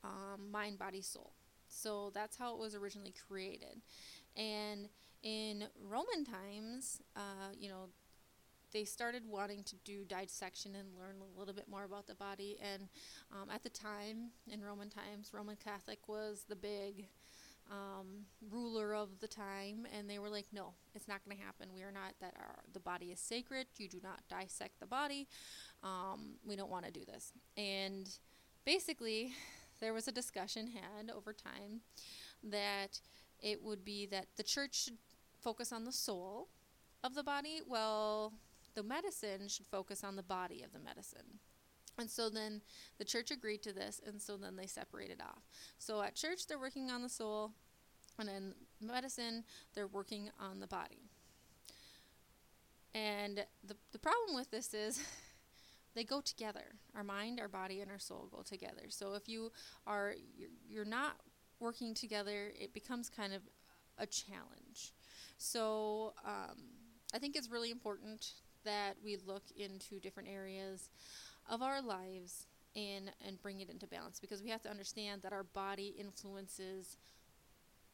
um, 0.04 0.50
mind, 0.52 0.78
body, 0.78 1.02
soul. 1.02 1.34
So 1.68 2.10
that's 2.14 2.36
how 2.36 2.54
it 2.54 2.60
was 2.60 2.74
originally 2.74 3.14
created. 3.28 3.82
And 4.36 4.88
in 5.22 5.64
Roman 5.82 6.24
times, 6.24 7.02
uh, 7.16 7.52
you 7.58 7.68
know, 7.68 7.90
they 8.72 8.84
started 8.84 9.24
wanting 9.26 9.64
to 9.64 9.76
do 9.84 10.04
dissection 10.04 10.74
and 10.76 10.88
learn 10.98 11.16
a 11.22 11.38
little 11.38 11.54
bit 11.54 11.68
more 11.68 11.84
about 11.84 12.06
the 12.06 12.14
body. 12.14 12.58
And 12.62 12.88
um, 13.32 13.50
at 13.50 13.62
the 13.62 13.70
time, 13.70 14.30
in 14.50 14.62
Roman 14.62 14.90
times, 14.90 15.32
Roman 15.32 15.56
Catholic 15.56 16.08
was 16.08 16.44
the 16.48 16.56
big 16.56 17.06
um, 17.70 18.26
ruler 18.50 18.94
of 18.94 19.20
the 19.20 19.28
time, 19.28 19.86
and 19.96 20.08
they 20.08 20.18
were 20.18 20.30
like, 20.30 20.46
"No, 20.52 20.74
it's 20.94 21.08
not 21.08 21.24
going 21.24 21.36
to 21.36 21.42
happen. 21.42 21.68
We 21.74 21.82
are 21.82 21.92
not 21.92 22.14
that. 22.20 22.34
Our, 22.36 22.56
the 22.72 22.80
body 22.80 23.06
is 23.06 23.20
sacred. 23.20 23.66
You 23.76 23.88
do 23.88 24.00
not 24.02 24.20
dissect 24.28 24.80
the 24.80 24.86
body. 24.86 25.28
Um, 25.82 26.36
we 26.44 26.56
don't 26.56 26.70
want 26.70 26.86
to 26.86 26.90
do 26.90 27.04
this." 27.04 27.32
And 27.56 28.08
basically, 28.64 29.32
there 29.80 29.92
was 29.92 30.08
a 30.08 30.12
discussion 30.12 30.68
had 30.68 31.10
over 31.10 31.32
time 31.32 31.80
that 32.42 33.00
it 33.40 33.62
would 33.62 33.84
be 33.84 34.06
that 34.06 34.26
the 34.36 34.42
church 34.42 34.84
should 34.84 34.98
focus 35.40 35.72
on 35.72 35.84
the 35.84 35.92
soul 35.92 36.48
of 37.04 37.14
the 37.14 37.22
body, 37.22 37.60
well, 37.66 38.32
the 38.74 38.82
medicine 38.82 39.48
should 39.48 39.66
focus 39.66 40.02
on 40.04 40.16
the 40.16 40.22
body 40.22 40.62
of 40.62 40.72
the 40.72 40.78
medicine. 40.78 41.40
And 41.98 42.10
so 42.10 42.30
then 42.30 42.62
the 42.98 43.04
church 43.04 43.30
agreed 43.30 43.62
to 43.62 43.72
this, 43.72 44.00
and 44.06 44.20
so 44.22 44.36
then 44.36 44.56
they 44.56 44.66
separated 44.66 45.20
off. 45.20 45.42
So 45.78 46.00
at 46.00 46.14
church, 46.14 46.46
they're 46.46 46.58
working 46.58 46.90
on 46.90 47.02
the 47.02 47.08
soul, 47.08 47.52
and 48.18 48.28
in 48.28 48.54
medicine, 48.80 49.44
they're 49.74 49.88
working 49.88 50.30
on 50.40 50.60
the 50.60 50.66
body. 50.66 51.10
And 52.94 53.44
the, 53.64 53.76
the 53.92 53.98
problem 53.98 54.34
with 54.34 54.50
this 54.50 54.74
is 54.74 55.00
they 55.94 56.04
go 56.04 56.20
together. 56.20 56.64
Our 56.94 57.04
mind, 57.04 57.40
our 57.40 57.48
body, 57.48 57.80
and 57.80 57.90
our 57.90 57.98
soul 57.98 58.28
go 58.30 58.42
together. 58.42 58.86
So 58.88 59.14
if 59.14 59.28
you 59.28 59.52
are 59.86 60.14
you're, 60.36 60.50
you're 60.68 60.84
not 60.84 61.16
working 61.60 61.94
together, 61.94 62.52
it 62.58 62.72
becomes 62.72 63.08
kind 63.08 63.34
of 63.34 63.42
a 63.98 64.06
challenge. 64.06 64.94
So 65.38 66.14
um, 66.24 66.56
I 67.14 67.18
think 67.18 67.36
it's 67.36 67.50
really 67.50 67.70
important 67.70 68.32
that 68.64 68.94
we 69.02 69.18
look 69.26 69.44
into 69.56 70.00
different 70.00 70.28
areas 70.28 70.90
of 71.48 71.62
our 71.62 71.80
lives 71.82 72.46
and 72.76 73.10
and 73.26 73.40
bring 73.42 73.60
it 73.60 73.70
into 73.70 73.86
balance 73.86 74.20
because 74.20 74.42
we 74.42 74.50
have 74.50 74.62
to 74.62 74.70
understand 74.70 75.22
that 75.22 75.32
our 75.32 75.42
body 75.42 75.94
influences 75.98 76.96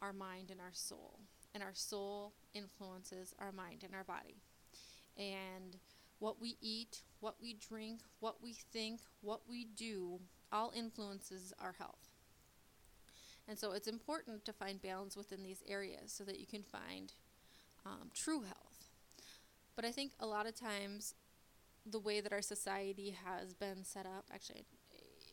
our 0.03 0.13
mind 0.13 0.51
and 0.51 0.61
our 0.61 0.73
soul 0.73 1.21
and 1.55 1.63
our 1.63 1.75
soul 1.75 2.33
influences 2.53 3.35
our 3.39 3.53
mind 3.53 3.83
and 3.85 3.95
our 3.95 4.05
body. 4.05 4.37
And 5.17 5.77
what 6.19 6.41
we 6.41 6.57
eat 6.61 7.03
what 7.21 7.37
we 7.41 7.55
drink 7.55 8.01
what 8.21 8.37
we 8.43 8.53
think 8.73 9.01
what 9.21 9.43
we 9.49 9.65
do 9.77 10.21
all 10.53 10.73
influences 10.75 11.53
our 11.59 11.75
health. 11.79 12.09
And 13.49 13.59
so 13.59 13.73
it's 13.73 13.89
important 13.89 14.45
to 14.45 14.53
find 14.53 14.81
balance 14.81 15.17
within 15.17 15.43
these 15.43 15.63
areas 15.67 16.13
so 16.13 16.25
that 16.25 16.39
you 16.39 16.47
can 16.47 16.63
find 16.63 17.13
um, 17.85 18.11
true 18.15 18.43
health. 18.43 18.89
But 19.77 19.85
i 19.85 19.91
think 19.91 20.13
a 20.21 20.27
lot 20.27 20.47
of 20.47 20.55
times 20.55 21.15
the 21.87 21.99
way 21.99 22.21
that 22.21 22.33
our 22.33 22.43
society 22.43 23.17
has 23.25 23.53
been 23.55 23.85
set 23.85 24.07
up 24.07 24.27
actually 24.33 24.65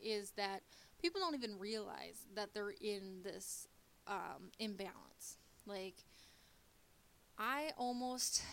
is 0.04 0.32
that 0.32 0.62
people 1.02 1.22
don't 1.22 1.36
even 1.36 1.58
realize 1.60 2.26
that 2.36 2.54
they're 2.54 2.74
in 2.82 3.22
this 3.24 3.68
um, 4.08 4.52
imbalance. 4.60 5.38
Like, 5.66 5.96
I 7.38 7.72
almost 7.78 8.44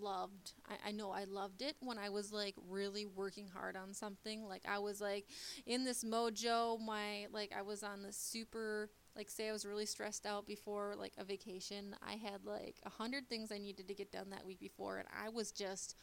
loved 0.00 0.52
I, 0.68 0.90
I 0.90 0.92
know 0.92 1.10
I 1.10 1.24
loved 1.24 1.60
it 1.60 1.74
when 1.80 1.98
I 1.98 2.08
was 2.08 2.32
like 2.32 2.54
really 2.68 3.06
working 3.06 3.48
hard 3.48 3.76
on 3.76 3.92
something. 3.92 4.46
Like 4.46 4.62
I 4.68 4.78
was 4.78 5.00
like 5.00 5.26
in 5.66 5.84
this 5.84 6.04
mojo, 6.04 6.80
my 6.80 7.26
like 7.32 7.52
I 7.56 7.62
was 7.62 7.82
on 7.82 8.02
this 8.02 8.16
super 8.16 8.90
like 9.16 9.28
say 9.28 9.48
I 9.48 9.52
was 9.52 9.66
really 9.66 9.86
stressed 9.86 10.24
out 10.24 10.46
before 10.46 10.94
like 10.96 11.12
a 11.18 11.24
vacation. 11.24 11.96
I 12.06 12.12
had 12.12 12.44
like 12.44 12.76
a 12.84 12.90
hundred 12.90 13.28
things 13.28 13.50
I 13.50 13.58
needed 13.58 13.88
to 13.88 13.94
get 13.94 14.12
done 14.12 14.30
that 14.30 14.46
week 14.46 14.60
before 14.60 14.98
and 14.98 15.08
I 15.20 15.28
was 15.28 15.50
just 15.50 15.96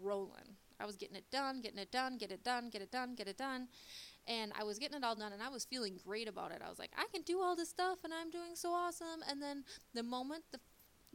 rolling. 0.00 0.56
I 0.80 0.86
was 0.86 0.96
getting 0.96 1.16
it 1.16 1.30
done, 1.30 1.60
getting 1.60 1.78
it 1.78 1.92
done, 1.92 2.18
get 2.18 2.32
it 2.32 2.42
done, 2.42 2.68
get 2.70 2.82
it 2.82 2.90
done, 2.90 3.14
get 3.14 3.28
it 3.28 3.38
done. 3.38 3.68
And 4.26 4.52
I 4.58 4.64
was 4.64 4.78
getting 4.78 4.98
it 4.98 5.04
all 5.04 5.14
done 5.14 5.32
and 5.32 5.42
I 5.42 5.48
was 5.48 5.64
feeling 5.64 5.98
great 6.04 6.28
about 6.28 6.52
it. 6.52 6.62
I 6.64 6.68
was 6.68 6.78
like, 6.78 6.90
I 6.96 7.06
can 7.12 7.22
do 7.22 7.40
all 7.40 7.56
this 7.56 7.70
stuff 7.70 7.98
and 8.04 8.12
I'm 8.12 8.30
doing 8.30 8.54
so 8.54 8.70
awesome. 8.70 9.22
And 9.28 9.40
then 9.40 9.64
the 9.94 10.02
moment 10.02 10.44
the 10.52 10.60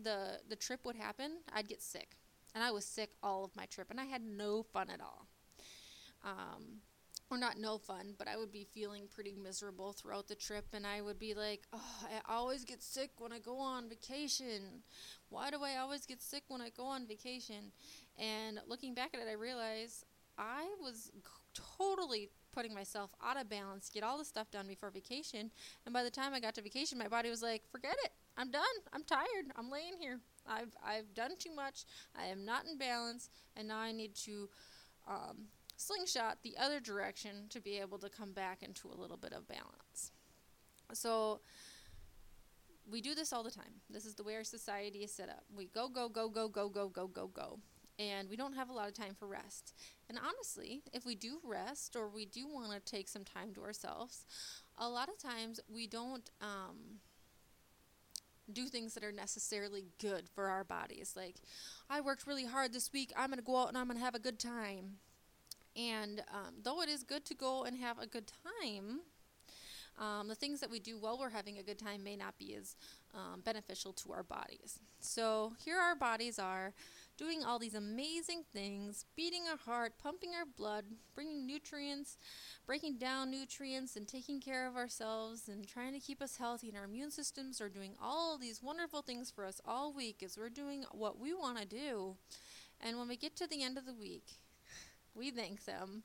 the 0.02 0.40
the 0.48 0.56
trip 0.56 0.82
would 0.86 0.96
happen, 0.96 1.40
I'd 1.54 1.68
get 1.68 1.82
sick. 1.82 2.16
And 2.56 2.64
I 2.64 2.72
was 2.72 2.86
sick 2.86 3.12
all 3.22 3.44
of 3.44 3.56
my 3.56 3.66
trip 3.66 3.88
and 3.90 4.00
I 4.00 4.06
had 4.06 4.24
no 4.24 4.64
fun 4.64 4.90
at 4.90 5.02
all. 5.02 5.28
Um, 6.24 6.82
or 7.30 7.38
not 7.38 7.60
no 7.60 7.78
fun, 7.78 8.14
but 8.18 8.28
I 8.28 8.38
would 8.38 8.52
be 8.52 8.64
feeling 8.64 9.04
pretty 9.14 9.36
miserable 9.36 9.94
throughout 9.94 10.28
the 10.28 10.36
trip, 10.36 10.66
and 10.74 10.88
I 10.88 11.02
would 11.02 11.20
be 11.20 11.34
like, 11.34 11.64
oh, 11.74 11.96
I 12.04 12.34
always 12.34 12.64
get 12.64 12.82
sick 12.82 13.12
when 13.18 13.34
I 13.34 13.40
go 13.40 13.58
on 13.58 13.90
vacation. 13.90 14.84
Why 15.30 15.50
do 15.50 15.64
I 15.64 15.78
always 15.78 16.06
get 16.06 16.22
sick 16.22 16.44
when 16.48 16.62
I 16.62 16.70
go 16.70 16.86
on 16.86 17.06
vacation? 17.06 17.72
And 18.18 18.60
looking 18.68 18.94
back 18.94 19.12
at 19.14 19.20
it, 19.20 19.28
I 19.30 19.34
realized 19.34 20.06
I 20.38 20.68
was 20.82 21.12
totally 21.54 22.30
putting 22.54 22.74
myself 22.74 23.14
out 23.24 23.40
of 23.40 23.50
balance 23.50 23.90
get 23.94 24.04
all 24.04 24.18
the 24.18 24.26
stuff 24.26 24.50
done 24.52 24.68
before 24.68 24.90
vacation. 24.90 25.52
And 25.86 25.94
by 25.94 26.04
the 26.04 26.10
time 26.10 26.34
I 26.34 26.40
got 26.40 26.56
to 26.56 26.62
vacation, 26.62 26.98
my 26.98 27.08
body 27.08 27.30
was 27.30 27.42
like, 27.42 27.64
forget 27.72 27.96
it. 28.04 28.12
I'm 28.38 28.52
done. 28.52 28.64
I'm 28.94 29.04
tired. 29.04 29.52
I'm 29.56 29.70
laying 29.70 29.94
here. 30.00 30.20
I've, 30.48 30.72
I've 30.86 31.14
done 31.14 31.32
too 31.38 31.54
much. 31.54 31.86
I 32.16 32.26
am 32.26 32.46
not 32.46 32.66
in 32.66 32.78
balance. 32.78 33.30
And 33.56 33.68
now 33.68 33.80
I 33.80 33.92
need 33.92 34.16
to 34.16 34.50
um, 35.08 35.48
slingshot 35.78 36.40
the 36.44 36.56
other 36.60 36.80
direction 36.80 37.46
to 37.50 37.62
be 37.62 37.78
able 37.80 38.00
to 38.00 38.10
come 38.10 38.34
back 38.34 38.62
into 38.62 38.90
a 38.90 39.00
little 39.00 39.18
bit 39.18 39.32
of 39.32 39.48
balance. 39.48 40.12
So 40.94 41.40
we 42.90 43.02
do 43.02 43.16
this 43.16 43.32
all 43.32 43.44
the 43.44 43.52
time. 43.52 43.82
This 43.90 44.06
is 44.06 44.16
the 44.16 44.24
way 44.24 44.36
our 44.36 44.44
society 44.44 45.00
is 45.00 45.12
set 45.12 45.30
up. 45.30 45.44
We 45.56 45.68
go, 45.68 45.88
go, 45.88 46.10
go, 46.10 46.30
go, 46.30 46.50
go, 46.50 46.70
go, 46.70 46.90
go, 46.90 47.08
go, 47.08 47.28
go. 47.28 47.60
And 48.00 48.30
we 48.30 48.36
don't 48.36 48.54
have 48.54 48.70
a 48.70 48.74
lot 48.74 48.88
of 48.88 48.94
time 48.94 49.16
for 49.18 49.28
rest. 49.28 49.74
And 50.08 50.20
honestly, 50.20 50.84
if 50.94 51.06
we 51.06 51.16
do 51.16 51.40
rest 51.44 51.96
or 51.96 52.08
we 52.08 52.26
do 52.26 52.48
want 52.48 52.72
to 52.72 52.80
take 52.80 53.08
some 53.08 53.24
time 53.24 53.54
to 53.56 53.64
ourselves, 53.64 54.26
a 54.78 54.88
lot 54.88 55.10
of 55.10 55.18
times 55.18 55.60
we 55.68 55.88
don't 55.88 56.30
um, 56.40 57.00
do 58.54 58.66
things 58.66 58.94
that 58.94 59.04
are 59.04 59.12
necessarily 59.12 59.86
good 60.00 60.30
for 60.30 60.48
our 60.48 60.64
bodies. 60.64 61.14
Like, 61.16 61.38
I 61.90 62.02
worked 62.02 62.28
really 62.28 62.46
hard 62.46 62.72
this 62.72 62.94
week. 62.94 63.12
I'm 63.18 63.30
going 63.30 63.40
to 63.40 63.44
go 63.44 63.58
out 63.58 63.70
and 63.70 63.78
I'm 63.78 63.88
going 63.88 63.98
to 63.98 64.06
have 64.06 64.16
a 64.16 64.20
good 64.20 64.40
time. 64.40 64.98
And 65.78 66.24
um, 66.34 66.56
though 66.64 66.82
it 66.82 66.90
is 66.90 67.04
good 67.04 67.24
to 67.26 67.36
go 67.36 67.64
and 67.64 67.78
have 67.78 68.00
a 68.00 68.08
good 68.08 68.32
time, 68.66 69.02
um, 70.00 70.28
the 70.28 70.36
things 70.36 70.60
that 70.60 70.70
we 70.70 70.80
do 70.80 70.98
while 70.98 71.18
we're 71.18 71.30
having 71.30 71.58
a 71.58 71.64
good 71.64 71.80
time 71.80 72.04
may 72.04 72.16
not 72.16 72.38
be 72.38 72.56
as 72.56 72.76
um, 73.14 73.42
beneficial 73.42 73.94
to 73.94 74.12
our 74.12 74.24
bodies. 74.24 74.80
So 75.00 75.54
here 75.64 75.78
our 75.78 75.96
bodies 75.96 76.38
are 76.40 76.74
doing 77.18 77.44
all 77.44 77.58
these 77.58 77.74
amazing 77.74 78.44
things, 78.54 79.06
beating 79.16 79.44
our 79.50 79.58
heart, 79.58 79.94
pumping 80.02 80.36
our 80.36 80.46
blood, 80.46 80.86
bringing 81.16 81.48
nutrients, 81.48 82.18
breaking 82.68 82.98
down 82.98 83.32
nutrients, 83.32 83.96
and 83.96 84.08
taking 84.08 84.40
care 84.40 84.68
of 84.68 84.76
ourselves 84.76 85.48
and 85.48 85.68
trying 85.68 85.94
to 85.94 86.00
keep 86.00 86.22
us 86.22 86.38
healthy. 86.38 86.70
And 86.70 86.78
our 86.78 86.86
immune 86.86 87.10
systems 87.10 87.60
are 87.60 87.70
doing 87.70 87.96
all 88.00 88.38
these 88.38 88.62
wonderful 88.62 89.02
things 89.02 89.32
for 89.32 89.46
us 89.46 89.60
all 89.66 89.94
week 89.94 90.22
as 90.24 90.38
we're 90.38 90.50
doing 90.50 90.86
what 90.92 91.20
we 91.20 91.34
want 91.34 91.58
to 91.58 91.66
do. 91.66 92.18
And 92.80 93.00
when 93.00 93.08
we 93.08 93.18
get 93.18 93.36
to 93.38 93.48
the 93.48 93.64
end 93.64 93.80
of 93.80 93.88
the 93.88 93.96
week, 93.96 94.26
we 95.18 95.32
thank 95.32 95.66
them 95.66 96.04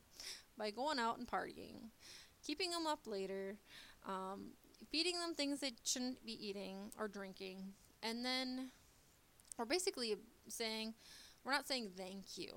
by 0.56 0.70
going 0.70 0.98
out 0.98 1.18
and 1.18 1.26
partying, 1.26 1.90
keeping 2.44 2.70
them 2.70 2.86
up 2.86 3.06
later, 3.06 3.56
um, 4.06 4.52
feeding 4.90 5.18
them 5.18 5.34
things 5.34 5.60
they 5.60 5.72
shouldn't 5.84 6.24
be 6.24 6.48
eating 6.48 6.90
or 6.98 7.08
drinking, 7.08 7.72
and 8.02 8.24
then 8.24 8.70
we're 9.58 9.64
basically 9.64 10.16
saying, 10.48 10.94
we're 11.44 11.52
not 11.52 11.68
saying 11.68 11.90
thank 11.96 12.36
you. 12.36 12.50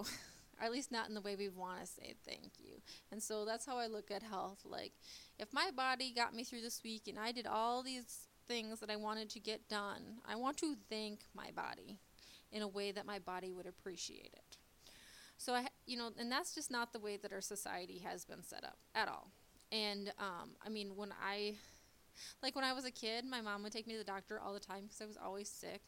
or 0.59 0.65
at 0.65 0.71
least 0.71 0.91
not 0.91 1.07
in 1.07 1.13
the 1.13 1.21
way 1.21 1.35
we 1.35 1.49
want 1.49 1.81
to 1.81 1.87
say 1.87 2.13
thank 2.25 2.53
you. 2.59 2.75
And 3.11 3.21
so 3.21 3.45
that's 3.45 3.65
how 3.65 3.77
I 3.77 3.87
look 3.87 4.11
at 4.11 4.23
health. 4.23 4.59
Like, 4.65 4.93
if 5.39 5.53
my 5.53 5.69
body 5.75 6.13
got 6.15 6.33
me 6.33 6.43
through 6.43 6.61
this 6.61 6.81
week 6.83 7.03
and 7.07 7.19
I 7.19 7.31
did 7.31 7.47
all 7.47 7.83
these 7.83 8.27
things 8.47 8.79
that 8.79 8.89
I 8.89 8.95
wanted 8.95 9.29
to 9.31 9.39
get 9.39 9.67
done, 9.67 10.19
I 10.27 10.35
want 10.35 10.57
to 10.57 10.75
thank 10.89 11.21
my 11.35 11.51
body 11.55 11.99
in 12.51 12.61
a 12.61 12.67
way 12.67 12.91
that 12.91 13.05
my 13.05 13.19
body 13.19 13.51
would 13.51 13.65
appreciate 13.65 14.31
it. 14.33 14.57
So 15.37 15.53
I, 15.53 15.67
you 15.85 15.97
know, 15.97 16.09
and 16.17 16.31
that's 16.31 16.55
just 16.55 16.71
not 16.71 16.93
the 16.93 16.99
way 16.99 17.17
that 17.17 17.33
our 17.33 17.41
society 17.41 17.99
has 17.99 18.25
been 18.25 18.43
set 18.43 18.63
up 18.63 18.77
at 18.93 19.07
all. 19.07 19.31
And 19.71 20.13
um, 20.19 20.51
I 20.65 20.69
mean, 20.69 20.95
when 20.95 21.11
I, 21.11 21.55
like 22.41 22.55
when 22.55 22.63
I 22.63 22.73
was 22.73 22.85
a 22.85 22.91
kid, 22.91 23.25
my 23.25 23.41
mom 23.41 23.63
would 23.63 23.71
take 23.73 23.87
me 23.87 23.93
to 23.93 23.99
the 23.99 24.05
doctor 24.05 24.39
all 24.39 24.53
the 24.53 24.59
time 24.59 24.83
because 24.83 25.01
I 25.01 25.05
was 25.05 25.17
always 25.17 25.49
sick, 25.49 25.81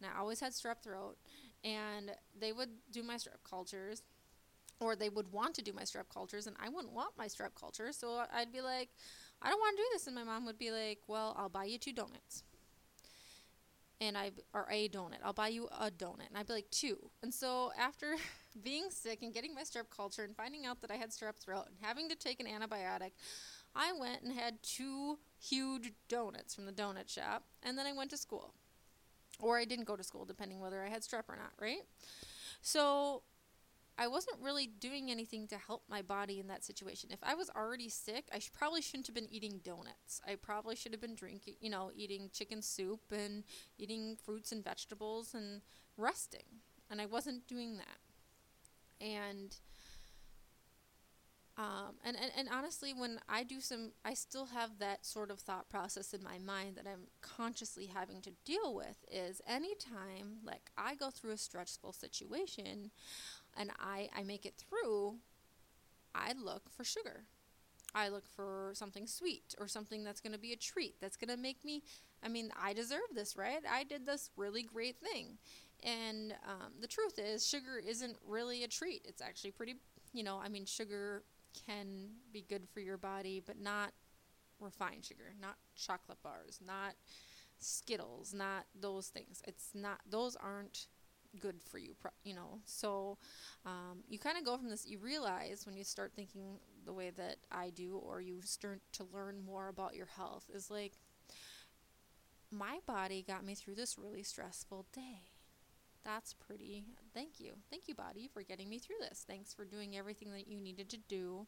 and 0.00 0.08
I 0.08 0.20
always 0.20 0.40
had 0.40 0.52
strep 0.52 0.82
throat. 0.82 1.16
And 1.64 2.12
they 2.38 2.52
would 2.52 2.70
do 2.90 3.02
my 3.02 3.14
strep 3.14 3.42
cultures, 3.48 4.02
or 4.80 4.96
they 4.96 5.08
would 5.08 5.32
want 5.32 5.54
to 5.54 5.62
do 5.62 5.72
my 5.72 5.82
strep 5.82 6.08
cultures, 6.12 6.46
and 6.46 6.56
I 6.60 6.68
wouldn't 6.68 6.92
want 6.92 7.16
my 7.18 7.26
strep 7.26 7.54
cultures. 7.58 7.96
So 7.96 8.24
I'd 8.32 8.52
be 8.52 8.60
like, 8.60 8.90
I 9.40 9.48
don't 9.48 9.58
want 9.58 9.76
to 9.76 9.82
do 9.82 9.88
this, 9.92 10.06
and 10.06 10.14
my 10.14 10.24
mom 10.24 10.44
would 10.46 10.58
be 10.58 10.70
like, 10.70 11.00
Well, 11.08 11.34
I'll 11.38 11.48
buy 11.48 11.64
you 11.64 11.78
two 11.78 11.92
donuts 11.92 12.44
and 14.02 14.18
I 14.18 14.32
or 14.52 14.66
a 14.70 14.88
donut. 14.88 15.18
I'll 15.24 15.32
buy 15.32 15.48
you 15.48 15.68
a 15.78 15.90
donut. 15.90 16.28
And 16.28 16.36
I'd 16.36 16.46
be 16.46 16.52
like, 16.54 16.70
two. 16.70 16.98
And 17.22 17.32
so 17.32 17.72
after 17.78 18.16
being 18.62 18.86
sick 18.90 19.20
and 19.22 19.32
getting 19.32 19.54
my 19.54 19.62
strep 19.62 19.90
culture 19.94 20.24
and 20.24 20.36
finding 20.36 20.66
out 20.66 20.80
that 20.80 20.90
I 20.90 20.96
had 20.96 21.10
strep 21.10 21.36
throat 21.36 21.66
and 21.68 21.76
having 21.80 22.08
to 22.08 22.16
take 22.16 22.40
an 22.40 22.46
antibiotic, 22.46 23.12
I 23.74 23.92
went 23.92 24.22
and 24.22 24.32
had 24.32 24.62
two 24.62 25.18
huge 25.40 25.92
donuts 26.08 26.54
from 26.54 26.66
the 26.66 26.72
donut 26.72 27.08
shop, 27.08 27.44
and 27.62 27.78
then 27.78 27.86
I 27.86 27.92
went 27.92 28.10
to 28.10 28.16
school. 28.16 28.52
Or 29.40 29.58
I 29.58 29.64
didn't 29.64 29.86
go 29.86 29.96
to 29.96 30.02
school, 30.02 30.24
depending 30.24 30.60
whether 30.60 30.82
I 30.82 30.88
had 30.88 31.02
strep 31.02 31.28
or 31.28 31.36
not, 31.36 31.52
right? 31.58 31.82
So 32.60 33.22
I 34.02 34.08
wasn't 34.08 34.38
really 34.42 34.66
doing 34.66 35.12
anything 35.12 35.46
to 35.46 35.56
help 35.56 35.84
my 35.88 36.02
body 36.02 36.40
in 36.40 36.48
that 36.48 36.64
situation. 36.64 37.10
If 37.12 37.20
I 37.22 37.36
was 37.36 37.48
already 37.50 37.88
sick, 37.88 38.24
I 38.34 38.40
sh- 38.40 38.50
probably 38.52 38.82
shouldn't 38.82 39.06
have 39.06 39.14
been 39.14 39.32
eating 39.32 39.60
donuts. 39.62 40.20
I 40.26 40.34
probably 40.34 40.74
should 40.74 40.90
have 40.90 41.00
been 41.00 41.14
drinking, 41.14 41.54
you 41.60 41.70
know, 41.70 41.92
eating 41.94 42.28
chicken 42.32 42.62
soup 42.62 43.00
and 43.12 43.44
eating 43.78 44.16
fruits 44.24 44.50
and 44.50 44.64
vegetables 44.64 45.34
and 45.34 45.62
resting. 45.96 46.62
And 46.90 47.00
I 47.00 47.06
wasn't 47.06 47.46
doing 47.46 47.76
that. 47.76 49.06
And 49.06 49.54
um, 51.58 51.96
and, 52.02 52.16
and, 52.16 52.32
and 52.36 52.48
honestly, 52.50 52.94
when 52.94 53.18
I 53.28 53.44
do 53.44 53.60
some, 53.60 53.92
I 54.04 54.14
still 54.14 54.46
have 54.46 54.78
that 54.78 55.04
sort 55.04 55.30
of 55.30 55.38
thought 55.38 55.68
process 55.68 56.14
in 56.14 56.22
my 56.22 56.38
mind 56.38 56.76
that 56.76 56.86
I'm 56.90 57.08
consciously 57.20 57.86
having 57.86 58.22
to 58.22 58.30
deal 58.46 58.74
with 58.74 59.04
is 59.10 59.42
anytime, 59.46 60.38
like, 60.42 60.70
I 60.78 60.94
go 60.94 61.10
through 61.10 61.32
a 61.32 61.36
stressful 61.36 61.92
situation, 61.92 62.90
and 63.56 63.70
I, 63.78 64.08
I 64.16 64.22
make 64.22 64.46
it 64.46 64.54
through, 64.56 65.16
I 66.14 66.32
look 66.32 66.70
for 66.70 66.84
sugar. 66.84 67.24
I 67.94 68.08
look 68.08 68.26
for 68.26 68.70
something 68.74 69.06
sweet 69.06 69.54
or 69.58 69.68
something 69.68 70.02
that's 70.02 70.20
going 70.20 70.32
to 70.32 70.38
be 70.38 70.52
a 70.52 70.56
treat 70.56 70.94
that's 71.00 71.16
going 71.16 71.34
to 71.34 71.36
make 71.36 71.64
me. 71.64 71.82
I 72.22 72.28
mean, 72.28 72.50
I 72.60 72.72
deserve 72.72 73.00
this, 73.14 73.36
right? 73.36 73.62
I 73.70 73.84
did 73.84 74.06
this 74.06 74.30
really 74.36 74.62
great 74.62 74.96
thing. 74.96 75.36
And 75.82 76.32
um, 76.48 76.72
the 76.80 76.86
truth 76.86 77.18
is, 77.18 77.46
sugar 77.46 77.82
isn't 77.84 78.16
really 78.26 78.64
a 78.64 78.68
treat. 78.68 79.02
It's 79.04 79.20
actually 79.20 79.50
pretty, 79.50 79.76
you 80.14 80.22
know, 80.22 80.40
I 80.42 80.48
mean, 80.48 80.64
sugar 80.64 81.24
can 81.66 82.08
be 82.32 82.46
good 82.48 82.66
for 82.72 82.80
your 82.80 82.96
body, 82.96 83.42
but 83.44 83.60
not 83.60 83.92
refined 84.58 85.04
sugar, 85.04 85.34
not 85.40 85.56
chocolate 85.76 86.22
bars, 86.22 86.60
not 86.64 86.94
Skittles, 87.58 88.34
not 88.34 88.64
those 88.78 89.08
things. 89.08 89.42
It's 89.46 89.70
not, 89.74 90.00
those 90.08 90.36
aren't 90.36 90.86
good 91.40 91.62
for 91.62 91.78
you, 91.78 91.94
you 92.24 92.34
know. 92.34 92.60
So 92.64 93.18
um, 93.64 94.02
you 94.08 94.18
kind 94.18 94.38
of 94.38 94.44
go 94.44 94.56
from 94.56 94.68
this, 94.68 94.86
you 94.86 94.98
realize 94.98 95.64
when 95.66 95.76
you 95.76 95.84
start 95.84 96.12
thinking 96.14 96.58
the 96.84 96.92
way 96.92 97.10
that 97.10 97.36
I 97.50 97.70
do, 97.70 97.96
or 97.96 98.20
you 98.20 98.40
start 98.42 98.80
to 98.92 99.04
learn 99.12 99.40
more 99.44 99.68
about 99.68 99.94
your 99.94 100.06
health, 100.06 100.50
is 100.54 100.70
like, 100.70 100.92
my 102.50 102.78
body 102.86 103.24
got 103.26 103.44
me 103.44 103.54
through 103.54 103.76
this 103.76 103.96
really 103.98 104.22
stressful 104.22 104.86
day. 104.92 105.22
That's 106.04 106.34
pretty. 106.34 106.84
Thank 107.14 107.38
you. 107.38 107.52
Thank 107.70 107.86
you, 107.86 107.94
body, 107.94 108.28
for 108.32 108.42
getting 108.42 108.68
me 108.68 108.78
through 108.78 108.96
this. 109.00 109.24
Thanks 109.26 109.54
for 109.54 109.64
doing 109.64 109.96
everything 109.96 110.32
that 110.32 110.48
you 110.48 110.60
needed 110.60 110.90
to 110.90 110.98
do 111.08 111.46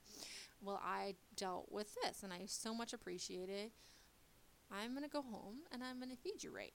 while 0.60 0.80
I 0.82 1.16
dealt 1.36 1.70
with 1.70 1.94
this, 2.02 2.22
and 2.22 2.32
I 2.32 2.42
so 2.46 2.72
much 2.72 2.92
appreciate 2.92 3.48
it. 3.48 3.72
I'm 4.70 4.92
going 4.92 5.04
to 5.04 5.10
go 5.10 5.22
home 5.22 5.56
and 5.72 5.82
I'm 5.82 5.98
going 5.98 6.10
to 6.10 6.16
feed 6.16 6.42
you 6.42 6.54
right. 6.54 6.72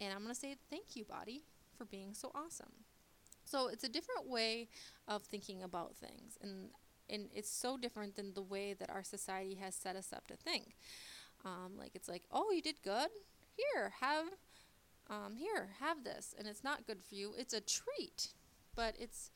And 0.00 0.12
I'm 0.12 0.22
going 0.22 0.34
to 0.34 0.40
say 0.40 0.56
thank 0.70 0.96
you, 0.96 1.04
body, 1.04 1.42
for 1.80 1.86
being 1.86 2.12
so 2.12 2.30
awesome. 2.34 2.84
So 3.42 3.68
it's 3.68 3.84
a 3.84 3.88
different 3.88 4.28
way 4.28 4.68
of 5.08 5.22
thinking 5.22 5.62
about 5.62 5.96
things, 5.96 6.36
and 6.42 6.68
and 7.08 7.30
it's 7.34 7.50
so 7.50 7.78
different 7.78 8.16
than 8.16 8.34
the 8.34 8.42
way 8.42 8.74
that 8.74 8.90
our 8.90 9.02
society 9.02 9.54
has 9.54 9.74
set 9.74 9.96
us 9.96 10.12
up 10.12 10.26
to 10.26 10.36
think. 10.36 10.76
Um, 11.42 11.72
like 11.78 11.92
it's 11.94 12.08
like, 12.08 12.24
oh, 12.30 12.52
you 12.52 12.60
did 12.60 12.82
good. 12.84 13.08
Here, 13.56 13.94
have, 14.00 14.26
um, 15.08 15.36
here, 15.36 15.70
have 15.80 16.04
this, 16.04 16.34
and 16.38 16.46
it's 16.46 16.62
not 16.62 16.86
good 16.86 17.02
for 17.02 17.14
you. 17.14 17.32
It's 17.36 17.54
a 17.54 17.60
treat, 17.60 18.28
but 18.76 18.94
it's 18.98 19.30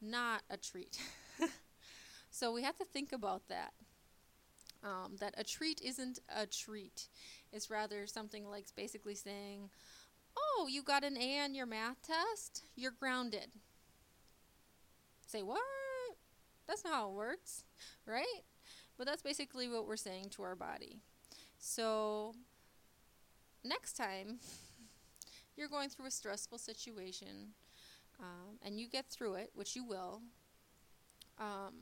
not 0.00 0.42
a 0.50 0.58
treat. 0.58 1.00
so 2.30 2.52
we 2.52 2.62
have 2.62 2.76
to 2.76 2.84
think 2.84 3.12
about 3.12 3.48
that. 3.48 3.72
Um, 4.84 5.16
that 5.20 5.34
a 5.38 5.44
treat 5.44 5.80
isn't 5.82 6.18
a 6.36 6.46
treat. 6.46 7.08
It's 7.50 7.70
rather 7.70 8.06
something 8.06 8.46
like 8.46 8.66
basically 8.76 9.14
saying, 9.14 9.70
Oh, 10.36 10.66
you 10.68 10.82
got 10.82 11.04
an 11.04 11.16
A 11.16 11.40
on 11.40 11.54
your 11.54 11.66
math 11.66 12.02
test? 12.02 12.62
You're 12.76 12.92
grounded. 12.92 13.48
Say, 15.26 15.42
what? 15.42 15.60
That's 16.66 16.84
not 16.84 16.94
how 16.94 17.08
it 17.08 17.14
works, 17.14 17.64
right? 18.06 18.42
But 18.96 19.06
that's 19.06 19.22
basically 19.22 19.68
what 19.68 19.86
we're 19.86 19.96
saying 19.96 20.26
to 20.30 20.42
our 20.42 20.54
body. 20.54 20.98
So, 21.58 22.34
next 23.64 23.94
time 23.94 24.38
you're 25.56 25.68
going 25.68 25.88
through 25.88 26.06
a 26.06 26.10
stressful 26.10 26.58
situation 26.58 27.54
um, 28.20 28.58
and 28.62 28.78
you 28.78 28.88
get 28.88 29.06
through 29.06 29.34
it, 29.34 29.50
which 29.54 29.74
you 29.74 29.84
will, 29.84 30.22
um, 31.38 31.74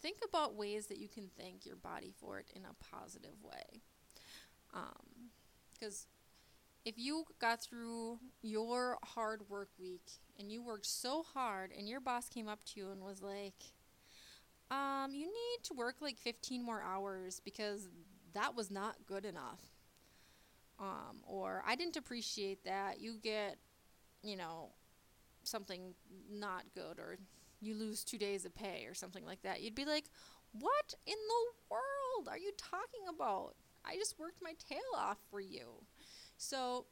think 0.00 0.18
about 0.28 0.54
ways 0.54 0.86
that 0.86 0.98
you 0.98 1.08
can 1.08 1.28
thank 1.38 1.64
your 1.64 1.76
body 1.76 2.12
for 2.16 2.38
it 2.38 2.46
in 2.54 2.62
a 2.62 2.92
positive 2.92 3.42
way. 3.42 3.80
Because 5.72 6.06
um, 6.06 6.15
if 6.86 6.96
you 6.96 7.24
got 7.40 7.60
through 7.60 8.20
your 8.42 8.96
hard 9.02 9.42
work 9.50 9.68
week 9.78 10.08
and 10.38 10.52
you 10.52 10.62
worked 10.62 10.86
so 10.86 11.24
hard 11.34 11.72
and 11.76 11.88
your 11.88 12.00
boss 12.00 12.28
came 12.28 12.46
up 12.46 12.62
to 12.64 12.78
you 12.78 12.90
and 12.92 13.02
was 13.02 13.20
like, 13.20 13.54
um, 14.70 15.10
you 15.12 15.26
need 15.26 15.64
to 15.64 15.74
work 15.74 15.96
like 16.00 16.16
15 16.16 16.64
more 16.64 16.80
hours 16.80 17.40
because 17.44 17.88
that 18.34 18.54
was 18.54 18.70
not 18.70 18.94
good 19.04 19.24
enough. 19.24 19.60
Um, 20.78 21.18
or 21.26 21.64
I 21.66 21.74
didn't 21.74 21.96
appreciate 21.96 22.64
that. 22.64 23.00
You 23.00 23.16
get, 23.20 23.56
you 24.22 24.36
know, 24.36 24.68
something 25.42 25.94
not 26.30 26.64
good, 26.74 26.98
or 26.98 27.16
you 27.60 27.74
lose 27.74 28.04
two 28.04 28.18
days 28.18 28.44
of 28.44 28.54
pay, 28.54 28.84
or 28.86 28.94
something 28.94 29.24
like 29.24 29.42
that. 29.42 29.62
You'd 29.62 29.74
be 29.74 29.86
like, 29.86 30.04
What 30.52 30.94
in 31.06 31.14
the 31.14 31.52
world 31.70 32.28
are 32.28 32.36
you 32.36 32.52
talking 32.58 33.08
about? 33.08 33.54
I 33.86 33.96
just 33.96 34.18
worked 34.18 34.42
my 34.42 34.52
tail 34.68 34.80
off 34.96 35.18
for 35.30 35.40
you. 35.40 35.86
So 36.36 36.86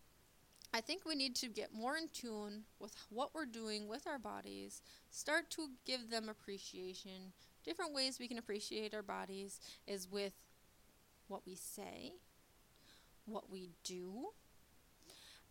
I 0.73 0.81
think 0.81 1.05
we 1.05 1.15
need 1.15 1.37
to 1.37 1.49
get 1.49 1.73
more 1.73 1.97
in 1.97 2.09
tune 2.13 2.65
with 2.81 2.95
what 3.11 3.31
we're 3.35 3.47
doing 3.47 3.87
with 3.87 4.07
our 4.07 4.19
bodies, 4.19 4.83
start 5.11 5.51
to 5.51 5.69
give 5.87 6.11
them 6.11 6.29
appreciation. 6.29 7.33
Different 7.65 7.95
ways 7.95 8.19
we 8.19 8.29
can 8.29 8.39
appreciate 8.39 8.93
our 8.95 9.03
bodies 9.03 9.61
is 9.87 10.11
with 10.11 10.33
what 11.29 11.43
we 11.47 11.55
say, 11.55 12.15
what 13.27 13.49
we 13.51 13.71
do, 13.85 14.31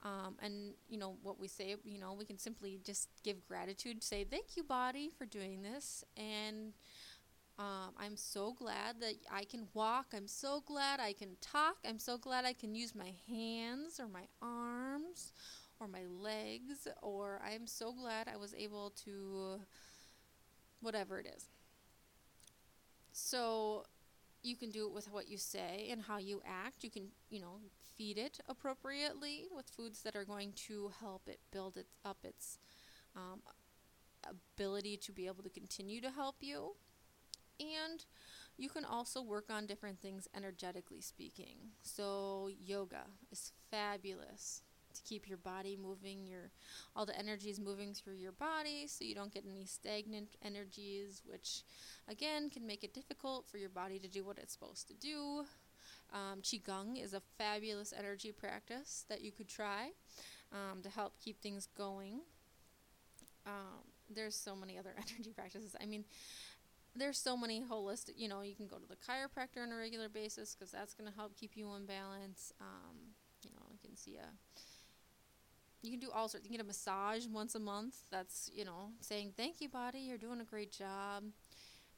um, 0.04 0.36
and 0.42 0.74
you 0.90 0.98
know 0.98 1.16
what 1.24 1.40
we 1.40 1.48
say. 1.48 1.76
You 1.86 2.00
know 2.00 2.14
we 2.14 2.26
can 2.26 2.38
simply 2.38 2.80
just 2.86 3.08
give 3.24 3.48
gratitude, 3.48 4.04
say 4.04 4.26
thank 4.26 4.58
you, 4.58 4.64
body, 4.64 5.10
for 5.18 5.26
doing 5.26 5.62
this, 5.62 6.04
and 6.18 6.74
um, 7.60 7.94
I'm 8.00 8.18
so 8.18 8.54
glad 8.54 9.00
that 9.02 9.14
I 9.32 9.44
can 9.44 9.68
walk. 9.74 10.08
I'm 10.16 10.28
so 10.28 10.62
glad 10.66 11.00
I 11.00 11.14
can 11.14 11.38
talk. 11.40 11.78
I'm 11.88 12.00
so 12.00 12.18
glad 12.18 12.46
I 12.46 12.54
can 12.54 12.74
use 12.74 12.96
my 12.96 13.14
hands 13.28 14.00
or 14.00 14.08
my 14.08 14.24
arms 14.42 15.34
or 15.80 15.88
my 15.88 16.06
legs, 16.06 16.88
or 17.02 17.42
I'm 17.46 17.68
so 17.68 17.92
glad 17.92 18.28
I 18.28 18.38
was 18.38 18.54
able 18.58 18.92
to, 19.06 19.60
whatever 20.82 21.20
it 21.20 21.28
is. 21.36 21.50
So 23.12 23.86
you 24.42 24.56
can 24.56 24.72
do 24.72 24.88
it 24.88 24.94
with 24.94 25.12
what 25.12 25.28
you 25.28 25.38
say 25.38 25.90
and 25.92 26.02
how 26.02 26.18
you 26.18 26.42
act. 26.46 26.84
You 26.84 26.90
can, 26.90 27.08
you 27.30 27.40
know, 27.40 27.60
feed 27.96 28.18
it 28.18 28.40
appropriately 28.50 29.46
with 29.56 29.70
foods 29.70 30.02
that 30.02 30.16
are 30.16 30.26
going 30.26 30.54
to 30.68 30.92
help 31.00 31.24
it 31.28 31.40
build 31.52 31.78
it 31.78 31.88
up 32.04 32.18
its 32.24 32.58
um, 33.16 33.42
ability 34.28 34.98
to 34.98 35.12
be 35.12 35.28
able 35.28 35.44
to 35.44 35.50
continue 35.50 36.02
to 36.02 36.10
help 36.10 36.38
you. 36.42 36.76
And 37.60 38.04
you 38.58 38.70
can 38.70 38.86
also 38.86 39.22
work 39.22 39.46
on 39.50 39.66
different 39.66 40.00
things 40.00 40.28
energetically 40.36 41.02
speaking. 41.02 41.58
So 41.82 42.50
yoga 42.64 43.04
is 43.32 43.52
fabulous 43.72 44.62
to 44.94 45.02
keep 45.02 45.28
your 45.28 45.40
body 45.40 45.78
moving, 45.82 46.26
your 46.28 46.52
all 46.96 47.06
the 47.06 47.18
energies 47.18 47.60
moving 47.60 47.94
through 47.94 48.14
your 48.14 48.32
body 48.32 48.86
so 48.88 49.04
you 49.04 49.16
don't 49.16 49.34
get 49.34 49.44
any 49.50 49.66
stagnant 49.66 50.38
energies, 50.44 51.22
which 51.26 51.64
again 52.08 52.50
can 52.50 52.66
make 52.66 52.84
it 52.84 52.94
difficult 52.94 53.48
for 53.48 53.58
your 53.58 53.70
body 53.70 54.00
to 54.00 54.08
do 54.08 54.24
what 54.24 54.38
it's 54.38 54.54
supposed 54.54 54.88
to 54.88 54.94
do. 54.94 55.46
Um, 56.14 56.42
Qigong 56.42 57.04
is 57.04 57.14
a 57.14 57.22
fabulous 57.40 57.92
energy 57.98 58.32
practice 58.32 59.06
that 59.10 59.22
you 59.22 59.32
could 59.32 59.48
try 59.48 59.90
um, 60.52 60.82
to 60.84 60.90
help 60.90 61.14
keep 61.20 61.42
things 61.42 61.68
going. 61.76 62.22
Um, 63.48 63.82
there's 64.14 64.36
so 64.36 64.56
many 64.56 64.78
other 64.78 64.92
energy 64.98 65.32
practices. 65.36 65.76
I 65.82 65.86
mean, 65.86 66.06
there's 66.96 67.18
so 67.18 67.36
many 67.36 67.62
holistic, 67.62 68.14
you 68.18 68.28
know, 68.28 68.42
you 68.42 68.56
can 68.56 68.68
go 68.68 68.78
to 68.78 68.88
the 68.88 68.96
chiropractor 68.96 69.64
on 69.64 69.72
a 69.72 69.76
regular 69.76 70.10
basis 70.10 70.56
because 70.56 70.72
that's 70.72 70.94
going 70.94 71.10
to 71.10 71.16
help 71.16 71.36
keep 71.36 71.56
you 71.56 71.74
in 71.74 71.86
balance. 71.86 72.54
Um, 72.62 72.98
you 73.44 73.52
know, 73.52 73.66
you 73.72 73.80
can 73.84 73.96
see 73.98 74.18
a, 74.18 74.28
you 75.82 75.92
can 75.92 76.00
do 76.00 76.12
all 76.14 76.28
sorts. 76.30 76.46
You 76.46 76.50
can 76.50 76.58
get 76.58 76.64
a 76.64 76.68
massage 76.68 77.26
once 77.28 77.56
a 77.56 77.60
month. 77.60 77.96
That's, 78.12 78.50
you 78.54 78.64
know, 78.64 78.92
saying, 79.02 79.34
thank 79.36 79.60
you, 79.60 79.70
body, 79.70 80.00
you're 80.00 80.18
doing 80.18 80.40
a 80.40 80.46
great 80.46 80.72
job. 80.72 81.24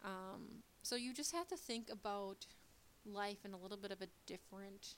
Um, 0.03 0.63
so 0.81 0.95
you 0.95 1.13
just 1.13 1.33
have 1.33 1.47
to 1.49 1.57
think 1.57 1.89
about 1.91 2.45
life 3.05 3.39
in 3.43 3.53
a 3.53 3.57
little 3.57 3.77
bit 3.77 3.91
of 3.91 4.01
a 4.01 4.07
different 4.25 4.95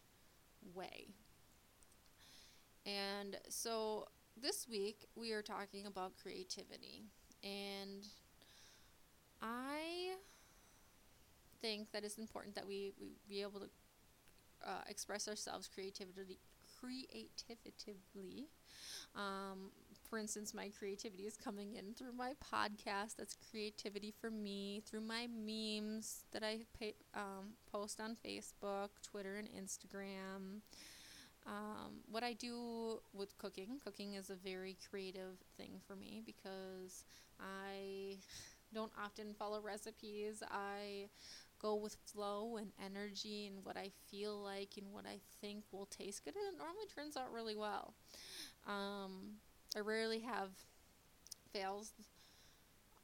way. 0.74 1.08
And 2.86 3.38
so 3.50 4.08
this 4.40 4.68
week 4.70 5.08
we 5.16 5.34
are 5.34 5.42
talking 5.42 5.86
about 5.88 6.14
creativity. 6.22 7.04
And 7.44 8.08
I 9.42 10.16
think 11.62 11.92
that 11.92 12.04
it's 12.04 12.18
important 12.18 12.56
that 12.56 12.68
we, 12.68 12.94
we 13.00 13.16
be 13.28 13.42
able 13.42 13.60
to 13.60 13.70
uh, 14.66 14.82
express 14.90 15.28
ourselves 15.28 15.70
creativity 15.74 16.40
creatively. 16.80 18.48
Um, 19.16 19.72
for 20.10 20.20
instance, 20.20 20.54
my 20.54 20.70
creativity 20.78 21.24
is 21.24 21.36
coming 21.36 21.74
in 21.76 21.94
through 21.94 22.14
my 22.14 22.34
podcast. 22.54 23.16
That's 23.18 23.36
creativity 23.52 24.14
for 24.22 24.30
me. 24.30 24.84
Through 24.86 25.02
my 25.02 25.28
memes 25.28 26.24
that 26.32 26.44
I 26.44 26.60
pay, 26.78 26.94
um, 27.14 27.54
post 27.72 28.00
on 28.00 28.16
Facebook, 28.26 28.90
Twitter, 29.04 29.38
and 29.38 29.50
Instagram. 29.50 30.62
Um, 31.46 32.02
what 32.10 32.24
I 32.24 32.34
do 32.34 33.00
with 33.14 33.38
cooking, 33.38 33.80
cooking 33.84 34.14
is 34.16 34.30
a 34.30 34.36
very 34.36 34.78
creative 34.90 35.38
thing 35.58 35.80
for 35.86 35.96
me 35.96 36.22
because 36.26 37.06
I 37.40 38.18
don't 38.74 38.92
often 39.04 39.34
follow 39.34 39.62
recipes. 39.62 40.44
I 40.50 41.10
go 41.60 41.76
with 41.76 41.98
flow 42.06 42.58
and 42.58 42.72
energy 42.84 43.48
and 43.48 43.64
what 43.66 43.78
I 43.78 43.92
feel 44.10 44.38
like 44.42 44.74
and 44.78 44.92
what 44.92 45.06
I 45.06 45.20
think 45.42 45.64
will 45.72 45.88
taste 45.88 46.24
good, 46.24 46.36
and 46.36 46.54
it 46.54 46.58
normally 46.58 46.86
turns 46.94 47.18
out 47.18 47.32
really 47.32 47.56
well. 47.56 47.94
Um, 48.68 49.38
I 49.76 49.80
rarely 49.80 50.20
have 50.20 50.50
fails. 51.52 51.94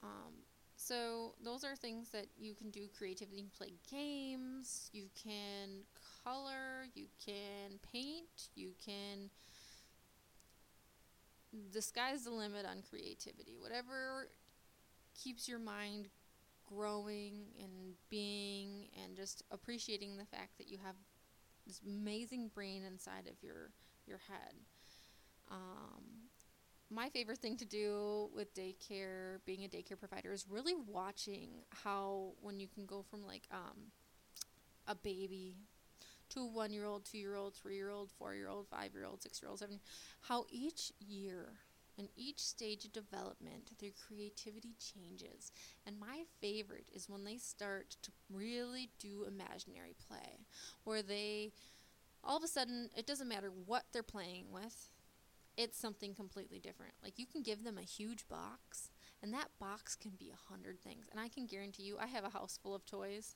Um, 0.04 0.34
so 0.76 1.36
those 1.44 1.64
are 1.64 1.76
things 1.76 2.10
that 2.10 2.28
you 2.38 2.54
can 2.54 2.70
do 2.70 2.88
creatively. 2.98 3.38
You 3.38 3.44
can 3.44 3.52
play 3.58 3.74
games. 3.90 4.90
You 4.92 5.06
can 5.22 5.84
color. 6.24 6.88
You 6.94 7.06
can 7.26 7.80
paint. 7.92 8.50
You 8.56 8.72
can. 8.86 9.30
The 11.72 11.82
sky's 11.82 12.26
the 12.26 12.32
limit 12.32 12.66
on 12.66 12.84
creativity. 12.90 13.56
Whatever 13.60 14.28
keeps 15.14 15.48
your 15.48 15.60
mind 15.60 16.10
growing 16.66 17.46
and 17.60 17.96
being 18.10 18.88
and 19.04 19.16
just 19.16 19.44
appreciating 19.52 20.18
the 20.18 20.26
fact 20.26 20.58
that 20.58 20.68
you 20.68 20.78
have 20.84 20.96
this 21.66 21.82
amazing 21.86 22.50
brain 22.54 22.84
inside 22.84 23.28
of 23.28 23.42
your 23.42 23.72
your 24.06 24.20
head. 24.28 24.56
Um, 25.50 26.04
my 26.90 27.10
favorite 27.10 27.40
thing 27.40 27.58
to 27.58 27.66
do 27.66 28.30
with 28.36 28.54
daycare, 28.54 29.40
being 29.46 29.64
a 29.64 29.68
daycare 29.68 29.98
provider, 29.98 30.32
is 30.32 30.46
really 30.50 30.76
watching 30.88 31.50
how 31.70 32.34
when 32.42 32.60
you 32.60 32.68
can 32.68 32.86
go 32.86 33.02
from 33.02 33.26
like 33.26 33.44
um, 33.52 33.92
a 34.88 34.96
baby 34.96 35.58
to 36.30 36.42
a 36.42 36.46
one 36.46 36.72
year 36.72 36.86
old, 36.86 37.06
two 37.06 37.18
year 37.18 37.36
old, 37.36 37.56
three 37.56 37.76
year 37.76 37.90
old, 37.90 38.12
four 38.12 38.36
year 38.36 38.50
old, 38.50 38.68
five 38.68 38.94
year 38.94 39.06
old, 39.06 39.22
six 39.22 39.42
year 39.42 39.50
old, 39.50 39.60
seven, 39.60 39.80
how 40.22 40.46
each 40.52 40.92
year 41.00 41.54
and 41.98 42.10
each 42.16 42.40
stage 42.40 42.86
of 42.86 42.94
development, 42.94 43.72
their 43.80 43.92
creativity 44.08 44.76
changes. 44.80 45.52
And 45.86 46.00
my 46.00 46.24
favorite 46.42 46.90
is 46.94 47.10
when 47.10 47.24
they 47.24 47.38
start 47.38 47.98
to 48.02 48.12
really 48.32 48.90
do 49.00 49.26
imaginary 49.28 49.96
play, 50.08 50.46
where 50.84 51.02
they 51.02 51.52
all 52.24 52.38
of 52.38 52.44
a 52.44 52.48
sudden, 52.48 52.90
it 52.96 53.06
doesn't 53.06 53.28
matter 53.28 53.52
what 53.66 53.84
they're 53.92 54.02
playing 54.02 54.46
with, 54.52 54.90
it's 55.58 55.78
something 55.78 56.16
completely 56.16 56.60
different. 56.60 56.94
Like 57.04 57.20
you 57.20 57.26
can 57.26 57.44
give 57.44 57.64
them 57.64 57.78
a 57.78 57.82
huge 57.82 58.28
box, 58.28 58.90
and 59.22 59.34
that 59.34 59.50
box 59.60 59.96
can 59.96 60.12
be 60.18 60.32
a 60.32 60.52
hundred 60.52 60.82
things. 60.82 61.08
And 61.12 61.20
I 61.20 61.28
can 61.28 61.46
guarantee 61.46 61.84
you, 61.84 61.98
I 62.00 62.08
have 62.08 62.24
a 62.24 62.30
house 62.30 62.58
full 62.62 62.74
of 62.74 62.86
toys. 62.86 63.36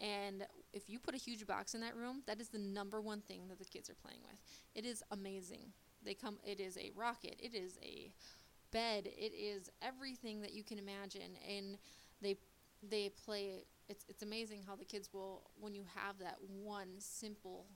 And 0.00 0.46
if 0.72 0.88
you 0.88 0.98
put 0.98 1.14
a 1.14 1.18
huge 1.18 1.46
box 1.46 1.74
in 1.74 1.80
that 1.80 1.96
room, 1.96 2.22
that 2.26 2.40
is 2.40 2.48
the 2.48 2.58
number 2.58 3.00
one 3.00 3.20
thing 3.20 3.48
that 3.48 3.58
the 3.58 3.64
kids 3.64 3.88
are 3.88 3.94
playing 3.94 4.20
with. 4.24 4.38
It 4.74 4.84
is 4.86 5.02
amazing. 5.10 5.72
They 6.08 6.14
come. 6.14 6.38
It 6.42 6.58
is 6.58 6.78
a 6.78 6.90
rocket. 6.96 7.36
It 7.38 7.54
is 7.54 7.78
a 7.82 8.10
bed. 8.72 9.04
It 9.04 9.34
is 9.34 9.68
everything 9.82 10.40
that 10.40 10.54
you 10.54 10.64
can 10.64 10.78
imagine, 10.78 11.36
and 11.46 11.76
they 12.22 12.38
they 12.82 13.10
play. 13.10 13.66
It's 13.90 14.06
it's 14.08 14.22
amazing 14.22 14.62
how 14.66 14.74
the 14.74 14.86
kids 14.86 15.10
will 15.12 15.50
when 15.60 15.74
you 15.74 15.84
have 15.94 16.18
that 16.20 16.38
one 16.64 16.94
simple 16.96 17.66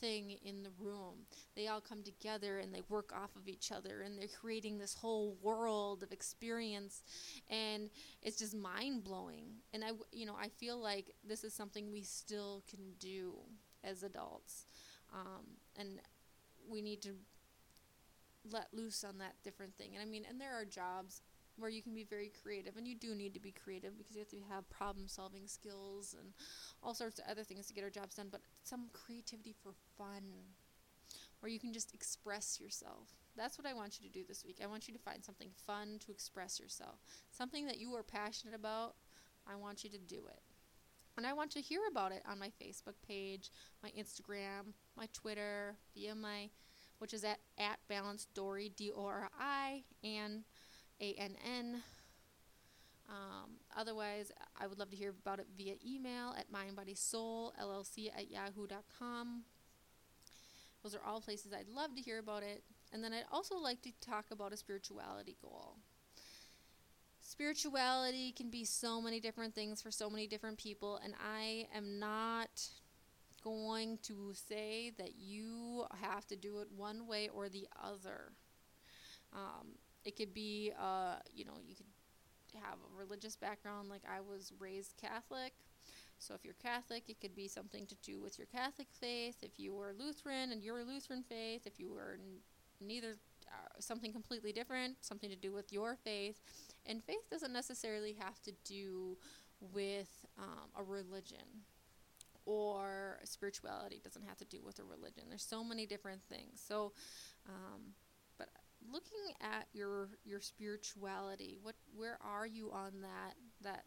thing 0.00 0.38
in 0.44 0.62
the 0.62 0.70
room. 0.78 1.26
They 1.56 1.66
all 1.66 1.80
come 1.80 2.04
together 2.04 2.60
and 2.60 2.72
they 2.72 2.82
work 2.88 3.12
off 3.12 3.34
of 3.34 3.48
each 3.48 3.72
other 3.72 4.02
and 4.02 4.16
they're 4.16 4.28
creating 4.40 4.78
this 4.78 4.94
whole 4.94 5.36
world 5.42 6.04
of 6.04 6.12
experience 6.12 7.02
and 7.50 7.90
it's 8.22 8.36
just 8.36 8.54
mind 8.54 9.02
blowing. 9.02 9.46
And 9.72 9.82
I 9.82 9.90
you 10.12 10.26
know, 10.26 10.36
I 10.40 10.48
feel 10.48 10.78
like 10.80 11.10
this 11.26 11.42
is 11.42 11.54
something 11.54 11.90
we 11.90 12.02
still 12.02 12.62
can 12.70 12.92
do 13.00 13.34
as 13.82 14.04
adults. 14.04 14.66
Um, 15.12 15.44
and 15.76 16.00
we 16.70 16.82
need 16.82 17.02
to 17.02 17.14
let 18.44 18.68
loose 18.72 19.04
on 19.04 19.18
that 19.18 19.34
different 19.42 19.76
thing. 19.76 19.90
And 19.94 20.02
I 20.02 20.06
mean, 20.06 20.24
and 20.28 20.40
there 20.40 20.54
are 20.54 20.64
jobs 20.64 21.22
where 21.56 21.70
you 21.70 21.82
can 21.82 21.94
be 21.94 22.04
very 22.04 22.30
creative, 22.42 22.76
and 22.76 22.86
you 22.86 22.94
do 22.94 23.14
need 23.14 23.34
to 23.34 23.40
be 23.40 23.52
creative 23.52 23.98
because 23.98 24.14
you 24.14 24.20
have 24.20 24.28
to 24.28 24.54
have 24.54 24.70
problem 24.70 25.08
solving 25.08 25.46
skills 25.46 26.14
and 26.18 26.32
all 26.82 26.94
sorts 26.94 27.18
of 27.18 27.24
other 27.28 27.42
things 27.42 27.66
to 27.66 27.74
get 27.74 27.82
our 27.82 27.90
jobs 27.90 28.14
done, 28.14 28.28
but 28.30 28.42
some 28.62 28.86
creativity 28.92 29.54
for 29.60 29.72
fun 29.96 30.22
where 31.40 31.50
you 31.50 31.58
can 31.58 31.72
just 31.72 31.94
express 31.94 32.60
yourself. 32.60 33.08
That's 33.36 33.58
what 33.58 33.66
I 33.66 33.74
want 33.74 33.98
you 34.00 34.08
to 34.08 34.12
do 34.12 34.24
this 34.26 34.44
week. 34.44 34.58
I 34.62 34.66
want 34.66 34.88
you 34.88 34.94
to 34.94 35.00
find 35.00 35.24
something 35.24 35.50
fun 35.66 35.98
to 36.04 36.12
express 36.12 36.58
yourself, 36.60 37.00
something 37.30 37.66
that 37.66 37.78
you 37.78 37.94
are 37.94 38.02
passionate 38.02 38.54
about. 38.54 38.94
I 39.46 39.56
want 39.56 39.84
you 39.84 39.90
to 39.90 39.98
do 39.98 40.26
it. 40.28 40.40
And 41.16 41.26
I 41.26 41.32
want 41.32 41.50
to 41.52 41.60
hear 41.60 41.80
about 41.90 42.12
it 42.12 42.22
on 42.28 42.38
my 42.38 42.50
Facebook 42.62 42.94
page, 43.06 43.50
my 43.82 43.90
Instagram, 43.90 44.74
my 44.96 45.08
Twitter, 45.12 45.76
via 45.94 46.14
my 46.14 46.50
which 46.98 47.14
is 47.14 47.24
at, 47.24 47.38
at 47.58 47.78
Balance 47.88 48.26
Dori, 48.34 48.72
D 48.76 48.92
O 48.94 49.06
R 49.06 49.28
I, 49.38 49.82
and 50.02 50.44
A 51.00 51.14
N 51.14 51.36
N. 51.44 51.82
Um, 53.08 53.52
otherwise, 53.76 54.30
I 54.60 54.66
would 54.66 54.78
love 54.78 54.90
to 54.90 54.96
hear 54.96 55.10
about 55.10 55.40
it 55.40 55.46
via 55.56 55.74
email 55.86 56.34
at 56.38 56.52
mindbodysoulllc 56.52 58.10
at 58.14 58.30
yahoo.com. 58.30 59.44
Those 60.82 60.94
are 60.94 61.00
all 61.04 61.20
places 61.20 61.52
I'd 61.52 61.68
love 61.68 61.94
to 61.96 62.02
hear 62.02 62.18
about 62.18 62.42
it. 62.42 62.62
And 62.92 63.02
then 63.02 63.12
I'd 63.12 63.24
also 63.32 63.56
like 63.56 63.82
to 63.82 63.92
talk 64.00 64.26
about 64.30 64.52
a 64.52 64.56
spirituality 64.56 65.36
goal. 65.40 65.76
Spirituality 67.20 68.32
can 68.32 68.50
be 68.50 68.64
so 68.64 69.00
many 69.00 69.20
different 69.20 69.54
things 69.54 69.82
for 69.82 69.90
so 69.90 70.08
many 70.08 70.26
different 70.26 70.56
people, 70.56 70.98
and 71.04 71.14
I 71.22 71.66
am 71.74 71.98
not 71.98 72.48
going 73.42 73.98
to 74.02 74.32
say 74.34 74.92
that 74.98 75.12
you 75.18 75.84
have 76.00 76.26
to 76.26 76.36
do 76.36 76.58
it 76.58 76.68
one 76.76 77.06
way 77.06 77.28
or 77.34 77.48
the 77.48 77.66
other. 77.82 78.32
Um, 79.32 79.68
it 80.04 80.16
could 80.16 80.32
be, 80.32 80.72
uh, 80.78 81.16
you 81.34 81.44
know, 81.44 81.58
you 81.66 81.74
could 81.74 81.86
have 82.62 82.78
a 82.78 82.98
religious 82.98 83.36
background, 83.36 83.88
like 83.88 84.02
I 84.08 84.20
was 84.20 84.52
raised 84.58 84.94
Catholic. 85.00 85.52
So 86.18 86.34
if 86.34 86.44
you're 86.44 86.54
Catholic, 86.54 87.04
it 87.08 87.20
could 87.20 87.36
be 87.36 87.46
something 87.46 87.86
to 87.86 87.94
do 88.02 88.20
with 88.20 88.38
your 88.38 88.46
Catholic 88.46 88.88
faith. 88.90 89.36
If 89.42 89.58
you 89.58 89.74
were 89.74 89.92
Lutheran 89.96 90.50
and 90.50 90.62
you're 90.62 90.84
Lutheran 90.84 91.22
faith, 91.22 91.66
if 91.66 91.78
you 91.78 91.90
were 91.90 92.18
neither 92.80 93.16
uh, 93.46 93.80
something 93.80 94.12
completely 94.12 94.52
different, 94.52 94.96
something 95.00 95.30
to 95.30 95.36
do 95.36 95.52
with 95.52 95.72
your 95.72 95.96
faith. 95.96 96.40
And 96.86 97.02
faith 97.02 97.30
doesn't 97.30 97.52
necessarily 97.52 98.16
have 98.18 98.40
to 98.42 98.52
do 98.64 99.16
with 99.72 100.26
um, 100.38 100.68
a 100.76 100.82
religion 100.82 101.64
or 102.48 103.18
spirituality 103.24 104.00
doesn't 104.02 104.26
have 104.26 104.38
to 104.38 104.44
do 104.46 104.60
with 104.64 104.78
a 104.78 104.82
religion. 104.84 105.24
There's 105.28 105.44
so 105.44 105.62
many 105.62 105.84
different 105.84 106.22
things. 106.30 106.64
So, 106.66 106.92
um, 107.46 107.92
but 108.38 108.48
looking 108.90 109.34
at 109.42 109.66
your 109.74 110.08
your 110.24 110.40
spirituality, 110.40 111.58
what 111.62 111.74
where 111.94 112.18
are 112.22 112.46
you 112.46 112.72
on 112.72 113.02
that 113.02 113.34
that 113.60 113.84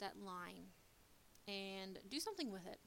that 0.00 0.14
line, 0.16 0.64
and 1.46 1.98
do 2.08 2.18
something 2.18 2.50
with 2.50 2.66
it. 2.66 2.78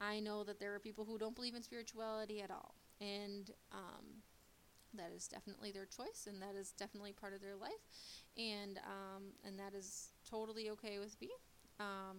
I 0.00 0.18
know 0.18 0.42
that 0.44 0.58
there 0.58 0.74
are 0.74 0.80
people 0.80 1.04
who 1.04 1.16
don't 1.16 1.36
believe 1.36 1.54
in 1.54 1.62
spirituality 1.62 2.42
at 2.42 2.50
all, 2.50 2.74
and 3.00 3.52
um, 3.72 4.04
that 4.94 5.12
is 5.14 5.28
definitely 5.28 5.70
their 5.70 5.86
choice, 5.86 6.26
and 6.26 6.42
that 6.42 6.56
is 6.58 6.72
definitely 6.72 7.12
part 7.12 7.34
of 7.34 7.40
their 7.40 7.54
life, 7.54 7.86
and 8.36 8.78
um, 8.78 9.26
and 9.44 9.60
that 9.60 9.74
is 9.74 10.08
totally 10.28 10.70
okay 10.70 10.98
with 10.98 11.20
me 11.20 11.28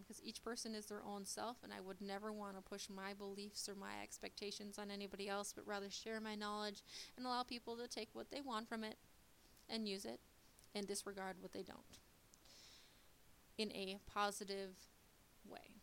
because 0.01 0.19
um, 0.19 0.25
each 0.25 0.43
person 0.43 0.73
is 0.73 0.87
their 0.87 1.03
own 1.05 1.25
self, 1.25 1.57
and 1.63 1.71
I 1.71 1.81
would 1.81 2.01
never 2.01 2.31
want 2.31 2.55
to 2.55 2.61
push 2.61 2.89
my 2.89 3.13
beliefs 3.13 3.69
or 3.69 3.75
my 3.75 4.01
expectations 4.01 4.79
on 4.79 4.89
anybody 4.89 5.29
else, 5.29 5.53
but 5.55 5.67
rather 5.67 5.89
share 5.89 6.19
my 6.19 6.35
knowledge 6.35 6.83
and 7.15 7.25
allow 7.25 7.43
people 7.43 7.77
to 7.77 7.87
take 7.87 8.09
what 8.13 8.31
they 8.31 8.41
want 8.41 8.67
from 8.67 8.83
it 8.83 8.97
and 9.69 9.87
use 9.87 10.05
it 10.05 10.19
and 10.73 10.87
disregard 10.87 11.35
what 11.39 11.53
they 11.53 11.61
don't 11.61 11.99
in 13.57 13.71
a 13.71 13.99
positive 14.11 14.75
way. 15.47 15.75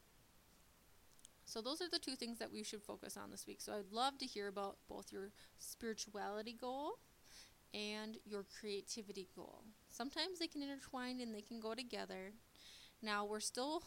So, 1.44 1.62
those 1.62 1.80
are 1.80 1.88
the 1.90 1.98
two 1.98 2.16
things 2.16 2.38
that 2.38 2.52
we 2.52 2.62
should 2.62 2.82
focus 2.82 3.16
on 3.16 3.30
this 3.30 3.46
week. 3.46 3.60
So, 3.60 3.72
I'd 3.72 3.92
love 3.92 4.18
to 4.18 4.26
hear 4.26 4.48
about 4.48 4.76
both 4.88 5.12
your 5.12 5.30
spirituality 5.58 6.52
goal 6.52 6.98
and 7.72 8.18
your 8.26 8.44
creativity 8.60 9.28
goal. 9.36 9.62
Sometimes 9.88 10.38
they 10.38 10.46
can 10.46 10.62
intertwine 10.62 11.20
and 11.20 11.34
they 11.34 11.42
can 11.42 11.60
go 11.60 11.74
together. 11.74 12.32
Now, 13.02 13.24
we're 13.24 13.40
still 13.40 13.82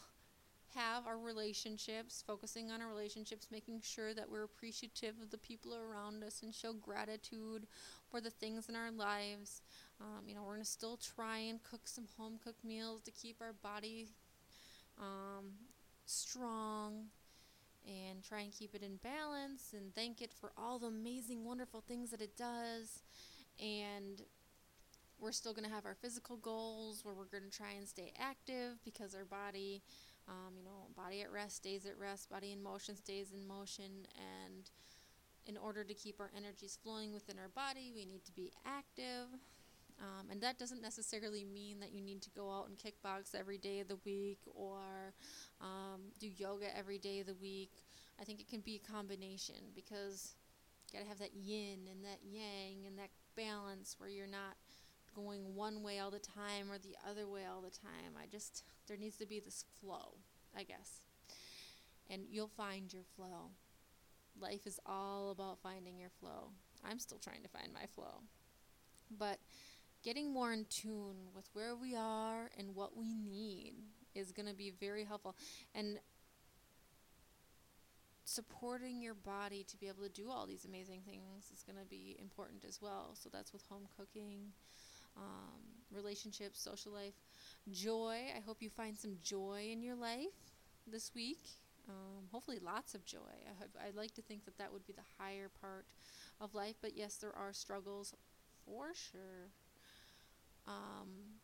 have 0.76 1.06
our 1.06 1.17
relationships, 1.17 2.24
focusing 2.26 2.71
on 2.71 2.82
our 2.82 2.88
relationships, 2.88 3.47
making 3.52 3.82
sure 3.82 4.13
that 4.13 4.30
we're 4.30 4.43
appreciative 4.43 5.15
of 5.21 5.30
the 5.30 5.38
people 5.38 5.76
around 5.76 6.24
us 6.24 6.41
and 6.43 6.54
show 6.54 6.74
gratitude 6.74 7.67
for 8.10 8.21
the 8.21 8.30
things 8.30 8.69
in 8.69 8.76
our 8.76 8.91
lives. 8.91 9.62
Um, 10.00 10.28
you 10.28 10.34
know, 10.34 10.41
we're 10.41 10.54
going 10.54 10.63
to 10.63 10.69
still 10.69 10.97
try 10.97 11.38
and 11.39 11.62
cook 11.63 11.82
some 11.86 12.08
home 12.17 12.39
cooked 12.43 12.63
meals 12.63 13.02
to 13.02 13.12
keep 13.12 13.41
our 13.41 13.54
body 13.54 14.08
um, 15.00 15.52
strong 16.06 17.08
and 17.86 18.24
try 18.24 18.41
and 18.41 18.52
keep 18.52 18.76
it 18.76 18.84
in 18.84 18.97
balance 18.97 19.74
and 19.76 19.93
thank 19.93 20.21
it 20.21 20.32
for 20.34 20.52
all 20.58 20.80
the 20.80 20.88
amazing, 20.88 21.43
wonderful 21.43 21.82
things 21.82 22.12
that 22.12 22.21
it 22.21 22.38
does. 22.38 23.04
And 23.60 24.21
we're 25.22 25.32
still 25.32 25.54
going 25.54 25.68
to 25.68 25.74
have 25.74 25.86
our 25.86 25.96
physical 25.96 26.38
goals 26.38 27.06
where 27.06 27.14
we're 27.14 27.26
going 27.26 27.50
to 27.50 27.56
try 27.56 27.72
and 27.78 27.88
stay 27.88 28.12
active 28.20 28.84
because 28.84 29.14
our 29.14 29.24
body, 29.24 29.84
um, 30.28 30.56
you 30.58 30.64
know, 30.64 30.88
body 30.98 31.22
at 31.22 31.32
rest 31.32 31.58
stays 31.58 31.86
at 31.86 31.98
rest, 32.00 32.30
body 32.30 32.52
in 32.52 32.62
motion 32.62 32.96
stays 32.98 33.32
in 33.32 33.48
motion. 33.48 34.08
And 34.18 34.70
in 35.46 35.58
order 35.58 35.84
to 35.84 35.94
keep 35.94 36.20
our 36.20 36.32
energies 36.36 36.78
flowing 36.84 37.14
within 37.14 37.38
our 37.38 37.50
body, 37.50 37.92
we 37.96 38.06
need 38.06 38.26
to 38.26 38.32
be 38.32 38.52
active. 38.66 39.28
Um, 40.00 40.32
and 40.32 40.42
that 40.42 40.58
doesn't 40.58 40.82
necessarily 40.82 41.46
mean 41.46 41.80
that 41.80 41.94
you 41.94 42.02
need 42.02 42.24
to 42.24 42.30
go 42.32 42.50
out 42.52 42.68
and 42.68 42.78
kickbox 42.78 43.36
every 43.40 43.60
day 43.60 43.80
of 43.80 43.88
the 43.88 43.98
week 44.04 44.40
or 44.56 45.14
um, 45.62 46.02
do 46.20 46.28
yoga 46.36 46.76
every 46.76 46.98
day 46.98 47.20
of 47.20 47.28
the 47.28 47.36
week. 47.36 47.72
I 48.20 48.24
think 48.24 48.40
it 48.40 48.50
can 48.50 48.62
be 48.62 48.82
a 48.84 48.92
combination 48.92 49.56
because 49.76 50.34
you 50.92 50.98
gotta 50.98 51.08
have 51.08 51.20
that 51.20 51.36
yin 51.36 51.88
and 51.90 52.04
that 52.04 52.20
yang 52.24 52.88
and 52.88 52.98
that 52.98 53.10
balance 53.36 53.96
where 54.00 54.10
you're 54.10 54.26
not 54.28 54.58
going 55.15 55.56
one 55.56 55.84
way 55.84 56.00
all 56.00 56.12
the 56.12 56.19
time 56.19 56.71
or 56.71 56.78
the 56.78 56.95
other 57.10 57.28
way 57.28 57.41
all 57.45 57.62
the 57.62 57.69
time. 57.69 58.15
I 58.17 58.26
just, 58.28 58.63
there 58.88 58.97
needs 58.97 59.17
to 59.17 59.26
be 59.26 59.39
this 59.39 59.65
flow, 59.80 60.15
I 60.56 60.63
guess. 60.63 61.02
And 62.10 62.24
you'll 62.30 62.47
find 62.47 62.91
your 62.93 63.04
flow. 63.15 63.52
Life 64.39 64.65
is 64.65 64.80
all 64.86 65.32
about 65.32 65.60
finding 65.62 65.97
your 65.97 66.10
flow. 66.10 66.50
I'm 66.84 67.00
still 67.00 67.19
trying 67.19 67.43
to 67.43 67.50
find 67.50 67.74
my 67.74 67.86
flow. 67.93 68.21
But 69.17 69.39
getting 70.04 70.32
more 70.34 70.52
in 70.52 70.65
tune 70.69 71.28
with 71.36 71.50
where 71.54 71.76
we 71.76 71.95
are 71.95 72.50
and 72.58 72.76
what 72.76 72.97
we 72.97 73.13
need 73.13 73.74
is 74.15 74.32
going 74.32 74.47
to 74.47 74.56
be 74.56 74.71
very 74.71 75.04
helpful. 75.04 75.36
And 75.76 76.00
supporting 78.32 79.02
your 79.02 79.13
body 79.13 79.63
to 79.67 79.78
be 79.78 79.88
able 79.88 80.04
to 80.04 80.10
do 80.10 80.30
all 80.30 80.45
these 80.45 80.65
amazing 80.65 81.02
things 81.06 81.52
is 81.54 81.63
going 81.63 81.78
to 81.78 81.89
be 81.89 82.15
important 82.19 82.63
as 82.65 82.82
well. 82.82 83.12
So 83.13 83.30
that's 83.32 83.52
with 83.52 83.63
home 83.69 83.88
cooking, 83.97 84.54
um, 85.17 85.62
relationships, 85.91 86.60
social 86.62 86.91
life, 86.91 87.13
joy. 87.71 88.17
I 88.36 88.39
hope 88.45 88.62
you 88.62 88.69
find 88.69 88.97
some 88.97 89.17
joy 89.21 89.69
in 89.71 89.82
your 89.82 89.95
life 89.95 90.54
this 90.88 91.12
week. 91.13 91.58
Um, 91.89 92.28
hopefully, 92.32 92.60
lots 92.63 92.93
of 92.95 93.06
joy. 93.06 93.34
I 93.45 93.60
hope, 93.60 93.69
I'd 93.86 93.95
like 93.95 94.13
to 94.15 94.21
think 94.21 94.45
that 94.45 94.58
that 94.58 94.71
would 94.71 94.86
be 94.86 94.93
the 94.93 95.24
higher 95.24 95.50
part 95.62 95.86
of 96.39 96.54
life, 96.56 96.76
but 96.82 96.95
yes, 96.95 97.15
there 97.15 97.36
are 97.36 97.54
struggles 97.54 98.13
for 98.65 98.93
sure. 98.93 99.50
Um, 100.67 101.39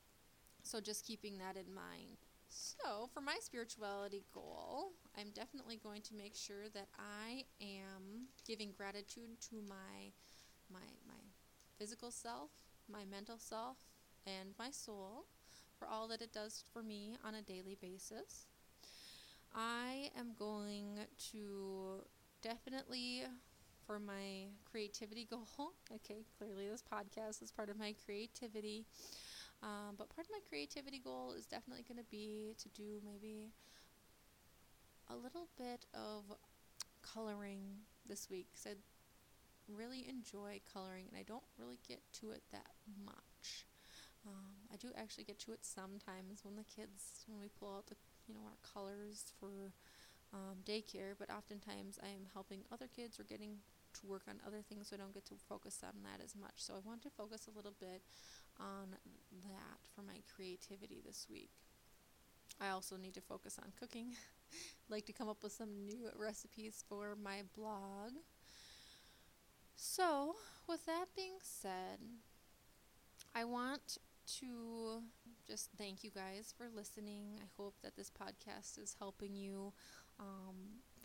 so 0.64 0.80
just 0.80 1.06
keeping 1.06 1.38
that 1.40 1.58
in 1.58 1.74
mind. 1.74 2.18
So, 2.50 3.10
for 3.14 3.22
my 3.22 3.38
spirituality 3.42 4.24
goal, 4.34 4.94
I'm 5.18 5.32
definitely 5.34 5.80
going 5.84 6.02
to 6.04 6.16
make 6.16 6.36
sure 6.36 6.70
that 6.74 6.88
I 6.98 7.44
am 7.62 8.28
giving 8.48 8.72
gratitude 8.72 9.40
to 9.50 9.62
my 9.68 10.12
my 10.72 10.88
my 11.08 11.22
physical 11.78 12.10
self, 12.10 12.52
my 12.92 13.06
mental 13.10 13.38
self, 13.38 13.78
and 14.26 14.50
my 14.58 14.70
soul 14.72 15.26
for 15.78 15.88
all 15.88 16.08
that 16.08 16.22
it 16.22 16.34
does 16.34 16.64
for 16.74 16.84
me 16.84 17.16
on 17.26 17.36
a 17.36 17.42
daily 17.42 17.78
basis. 17.80 18.48
I 19.56 20.12
am 20.18 20.34
going 20.38 21.00
to 21.32 22.04
definitely 22.42 23.24
for 23.86 24.00
my 24.00 24.50
creativity 24.70 25.26
goal. 25.30 25.74
Okay, 25.94 26.26
clearly 26.38 26.68
this 26.68 26.84
podcast 26.84 27.42
is 27.42 27.52
part 27.52 27.70
of 27.70 27.80
my 27.80 27.96
creativity. 28.06 28.86
Um, 29.64 29.96
but 29.98 30.10
part 30.10 30.28
of 30.28 30.32
my 30.32 30.40
creativity 30.48 31.00
goal 31.00 31.34
is 31.38 31.46
definitely 31.46 31.84
going 31.88 31.98
to 31.98 32.10
be 32.12 32.56
to 32.60 32.70
do 32.70 33.02
maybe 33.04 33.52
a 35.10 35.16
little 35.16 35.48
bit 35.58 35.86
of 35.94 36.24
coloring 37.02 37.62
this 38.08 38.30
week 38.30 38.48
because 38.52 38.68
I 38.68 38.76
really 39.74 40.06
enjoy 40.08 40.62
coloring 40.72 41.06
and 41.10 41.18
I 41.18 41.24
don't 41.24 41.44
really 41.58 41.80
get 41.88 42.02
to 42.22 42.32
it 42.32 42.44
that 42.52 42.77
much. 43.06 43.66
Um, 44.26 44.68
I 44.72 44.76
do 44.76 44.90
actually 44.98 45.24
get 45.24 45.40
to 45.40 45.54
it 45.54 45.64
sometimes 45.64 46.44
when 46.44 46.56
the 46.56 46.64
kids, 46.64 47.24
when 47.28 47.40
we 47.40 47.48
pull 47.48 47.76
out 47.76 47.88
the, 47.88 47.96
you 48.28 48.34
know, 48.34 48.42
our 48.46 48.60
colors 48.62 49.32
for 49.40 49.74
um, 50.34 50.60
daycare, 50.66 51.16
but 51.18 51.30
oftentimes 51.30 52.00
I 52.04 52.08
am 52.08 52.28
helping 52.34 52.64
other 52.72 52.88
kids 52.88 53.20
or 53.20 53.24
getting 53.24 53.58
to 54.02 54.08
work 54.08 54.24
on 54.28 54.36
other 54.46 54.62
things 54.62 54.90
so 54.90 54.96
I 54.96 55.00
don't 55.00 55.14
get 55.14 55.26
to 55.28 55.36
focus 55.36 55.80
on 55.84 56.04
that 56.04 56.24
as 56.24 56.36
much. 56.36 56.56
So 56.58 56.74
I 56.74 56.88
want 56.88 57.02
to 57.04 57.10
focus 57.10 57.48
a 57.48 57.56
little 57.56 57.74
bit 57.80 58.02
on 58.60 58.96
that 59.44 59.80
for 59.96 60.02
my 60.02 60.22
creativity 60.36 61.02
this 61.06 61.28
week. 61.30 61.52
I 62.60 62.70
also 62.70 62.98
need 62.98 63.14
to 63.14 63.22
focus 63.22 63.60
on 63.62 63.72
cooking. 63.80 64.16
like 64.90 65.06
to 65.06 65.14
come 65.14 65.30
up 65.30 65.44
with 65.44 65.52
some 65.52 65.86
new 65.86 66.10
recipes 66.18 66.84
for 66.88 67.16
my 67.22 67.44
blog. 67.56 68.14
So, 69.76 70.36
with 70.68 70.86
that 70.88 71.06
being 71.16 71.38
said, 71.42 72.00
I 73.38 73.44
want 73.44 74.00
to 74.40 75.04
just 75.48 75.70
thank 75.78 76.04
you 76.04 76.10
guys 76.10 76.56
for 76.58 76.66
listening. 76.76 77.40
I 77.40 77.46
hope 77.56 77.76
that 77.84 77.96
this 77.96 78.10
podcast 78.10 78.82
is 78.82 78.96
helping 78.98 79.36
you 79.36 79.74
um, 80.20 80.56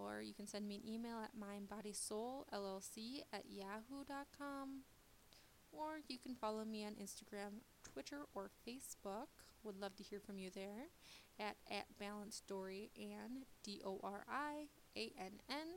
Or 0.01 0.21
you 0.21 0.33
can 0.33 0.47
send 0.47 0.67
me 0.67 0.77
an 0.77 0.87
email 0.87 1.19
at 1.19 1.37
mindbodysoulllc 1.39 3.23
at 3.31 3.45
yahoo.com. 3.49 4.81
Or 5.71 5.99
you 6.07 6.17
can 6.17 6.33
follow 6.35 6.65
me 6.65 6.83
on 6.85 6.93
Instagram, 6.93 7.61
Twitter, 7.83 8.21
or 8.33 8.49
Facebook. 8.67 9.27
Would 9.63 9.79
love 9.79 9.95
to 9.97 10.03
hear 10.03 10.19
from 10.19 10.39
you 10.39 10.49
there 10.49 10.89
at, 11.39 11.57
at 11.69 11.85
Balanced 11.99 12.47
Dori 12.47 12.89
Ann, 12.97 13.43
D 13.63 13.79
O 13.85 13.99
R 14.03 14.25
I 14.29 14.69
A 14.95 15.13
N 15.19 15.41
N. 15.49 15.67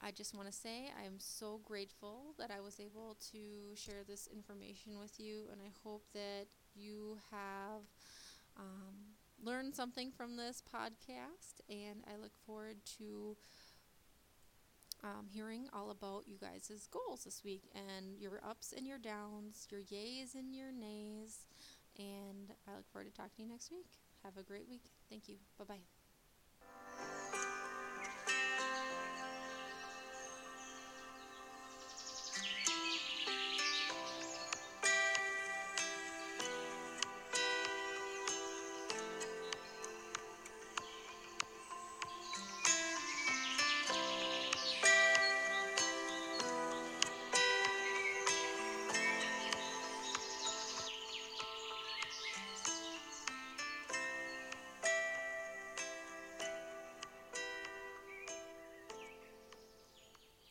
I 0.00 0.10
just 0.12 0.34
want 0.34 0.46
to 0.46 0.52
say 0.52 0.90
I 0.98 1.04
am 1.04 1.18
so 1.18 1.60
grateful 1.64 2.34
that 2.38 2.50
I 2.50 2.60
was 2.60 2.78
able 2.78 3.16
to 3.32 3.74
share 3.74 4.04
this 4.06 4.28
information 4.32 4.98
with 4.98 5.18
you, 5.18 5.44
and 5.50 5.60
I 5.60 5.70
hope 5.82 6.04
that 6.14 6.46
you 6.74 7.18
have 7.30 7.82
um, 8.56 8.94
learned 9.42 9.74
something 9.74 10.12
from 10.12 10.36
this 10.36 10.62
podcast. 10.62 11.60
And 11.68 12.04
I 12.06 12.20
look 12.20 12.32
forward 12.46 12.76
to 12.98 13.36
um, 15.02 15.26
hearing 15.28 15.68
all 15.72 15.90
about 15.90 16.24
you 16.26 16.36
guys' 16.40 16.88
goals 16.90 17.24
this 17.24 17.42
week 17.44 17.70
and 17.74 18.18
your 18.18 18.40
ups 18.48 18.72
and 18.76 18.86
your 18.86 18.98
downs, 18.98 19.66
your 19.70 19.80
yays 19.80 20.34
and 20.34 20.54
your 20.54 20.72
nays. 20.72 21.46
And 21.98 22.52
I 22.68 22.76
look 22.76 22.88
forward 22.92 23.06
to 23.06 23.12
talking 23.12 23.36
to 23.36 23.42
you 23.42 23.48
next 23.48 23.70
week. 23.70 23.98
Have 24.24 24.36
a 24.36 24.42
great 24.42 24.68
week. 24.68 24.90
Thank 25.08 25.28
you. 25.28 25.36
Bye 25.58 25.64
bye. 25.64 25.97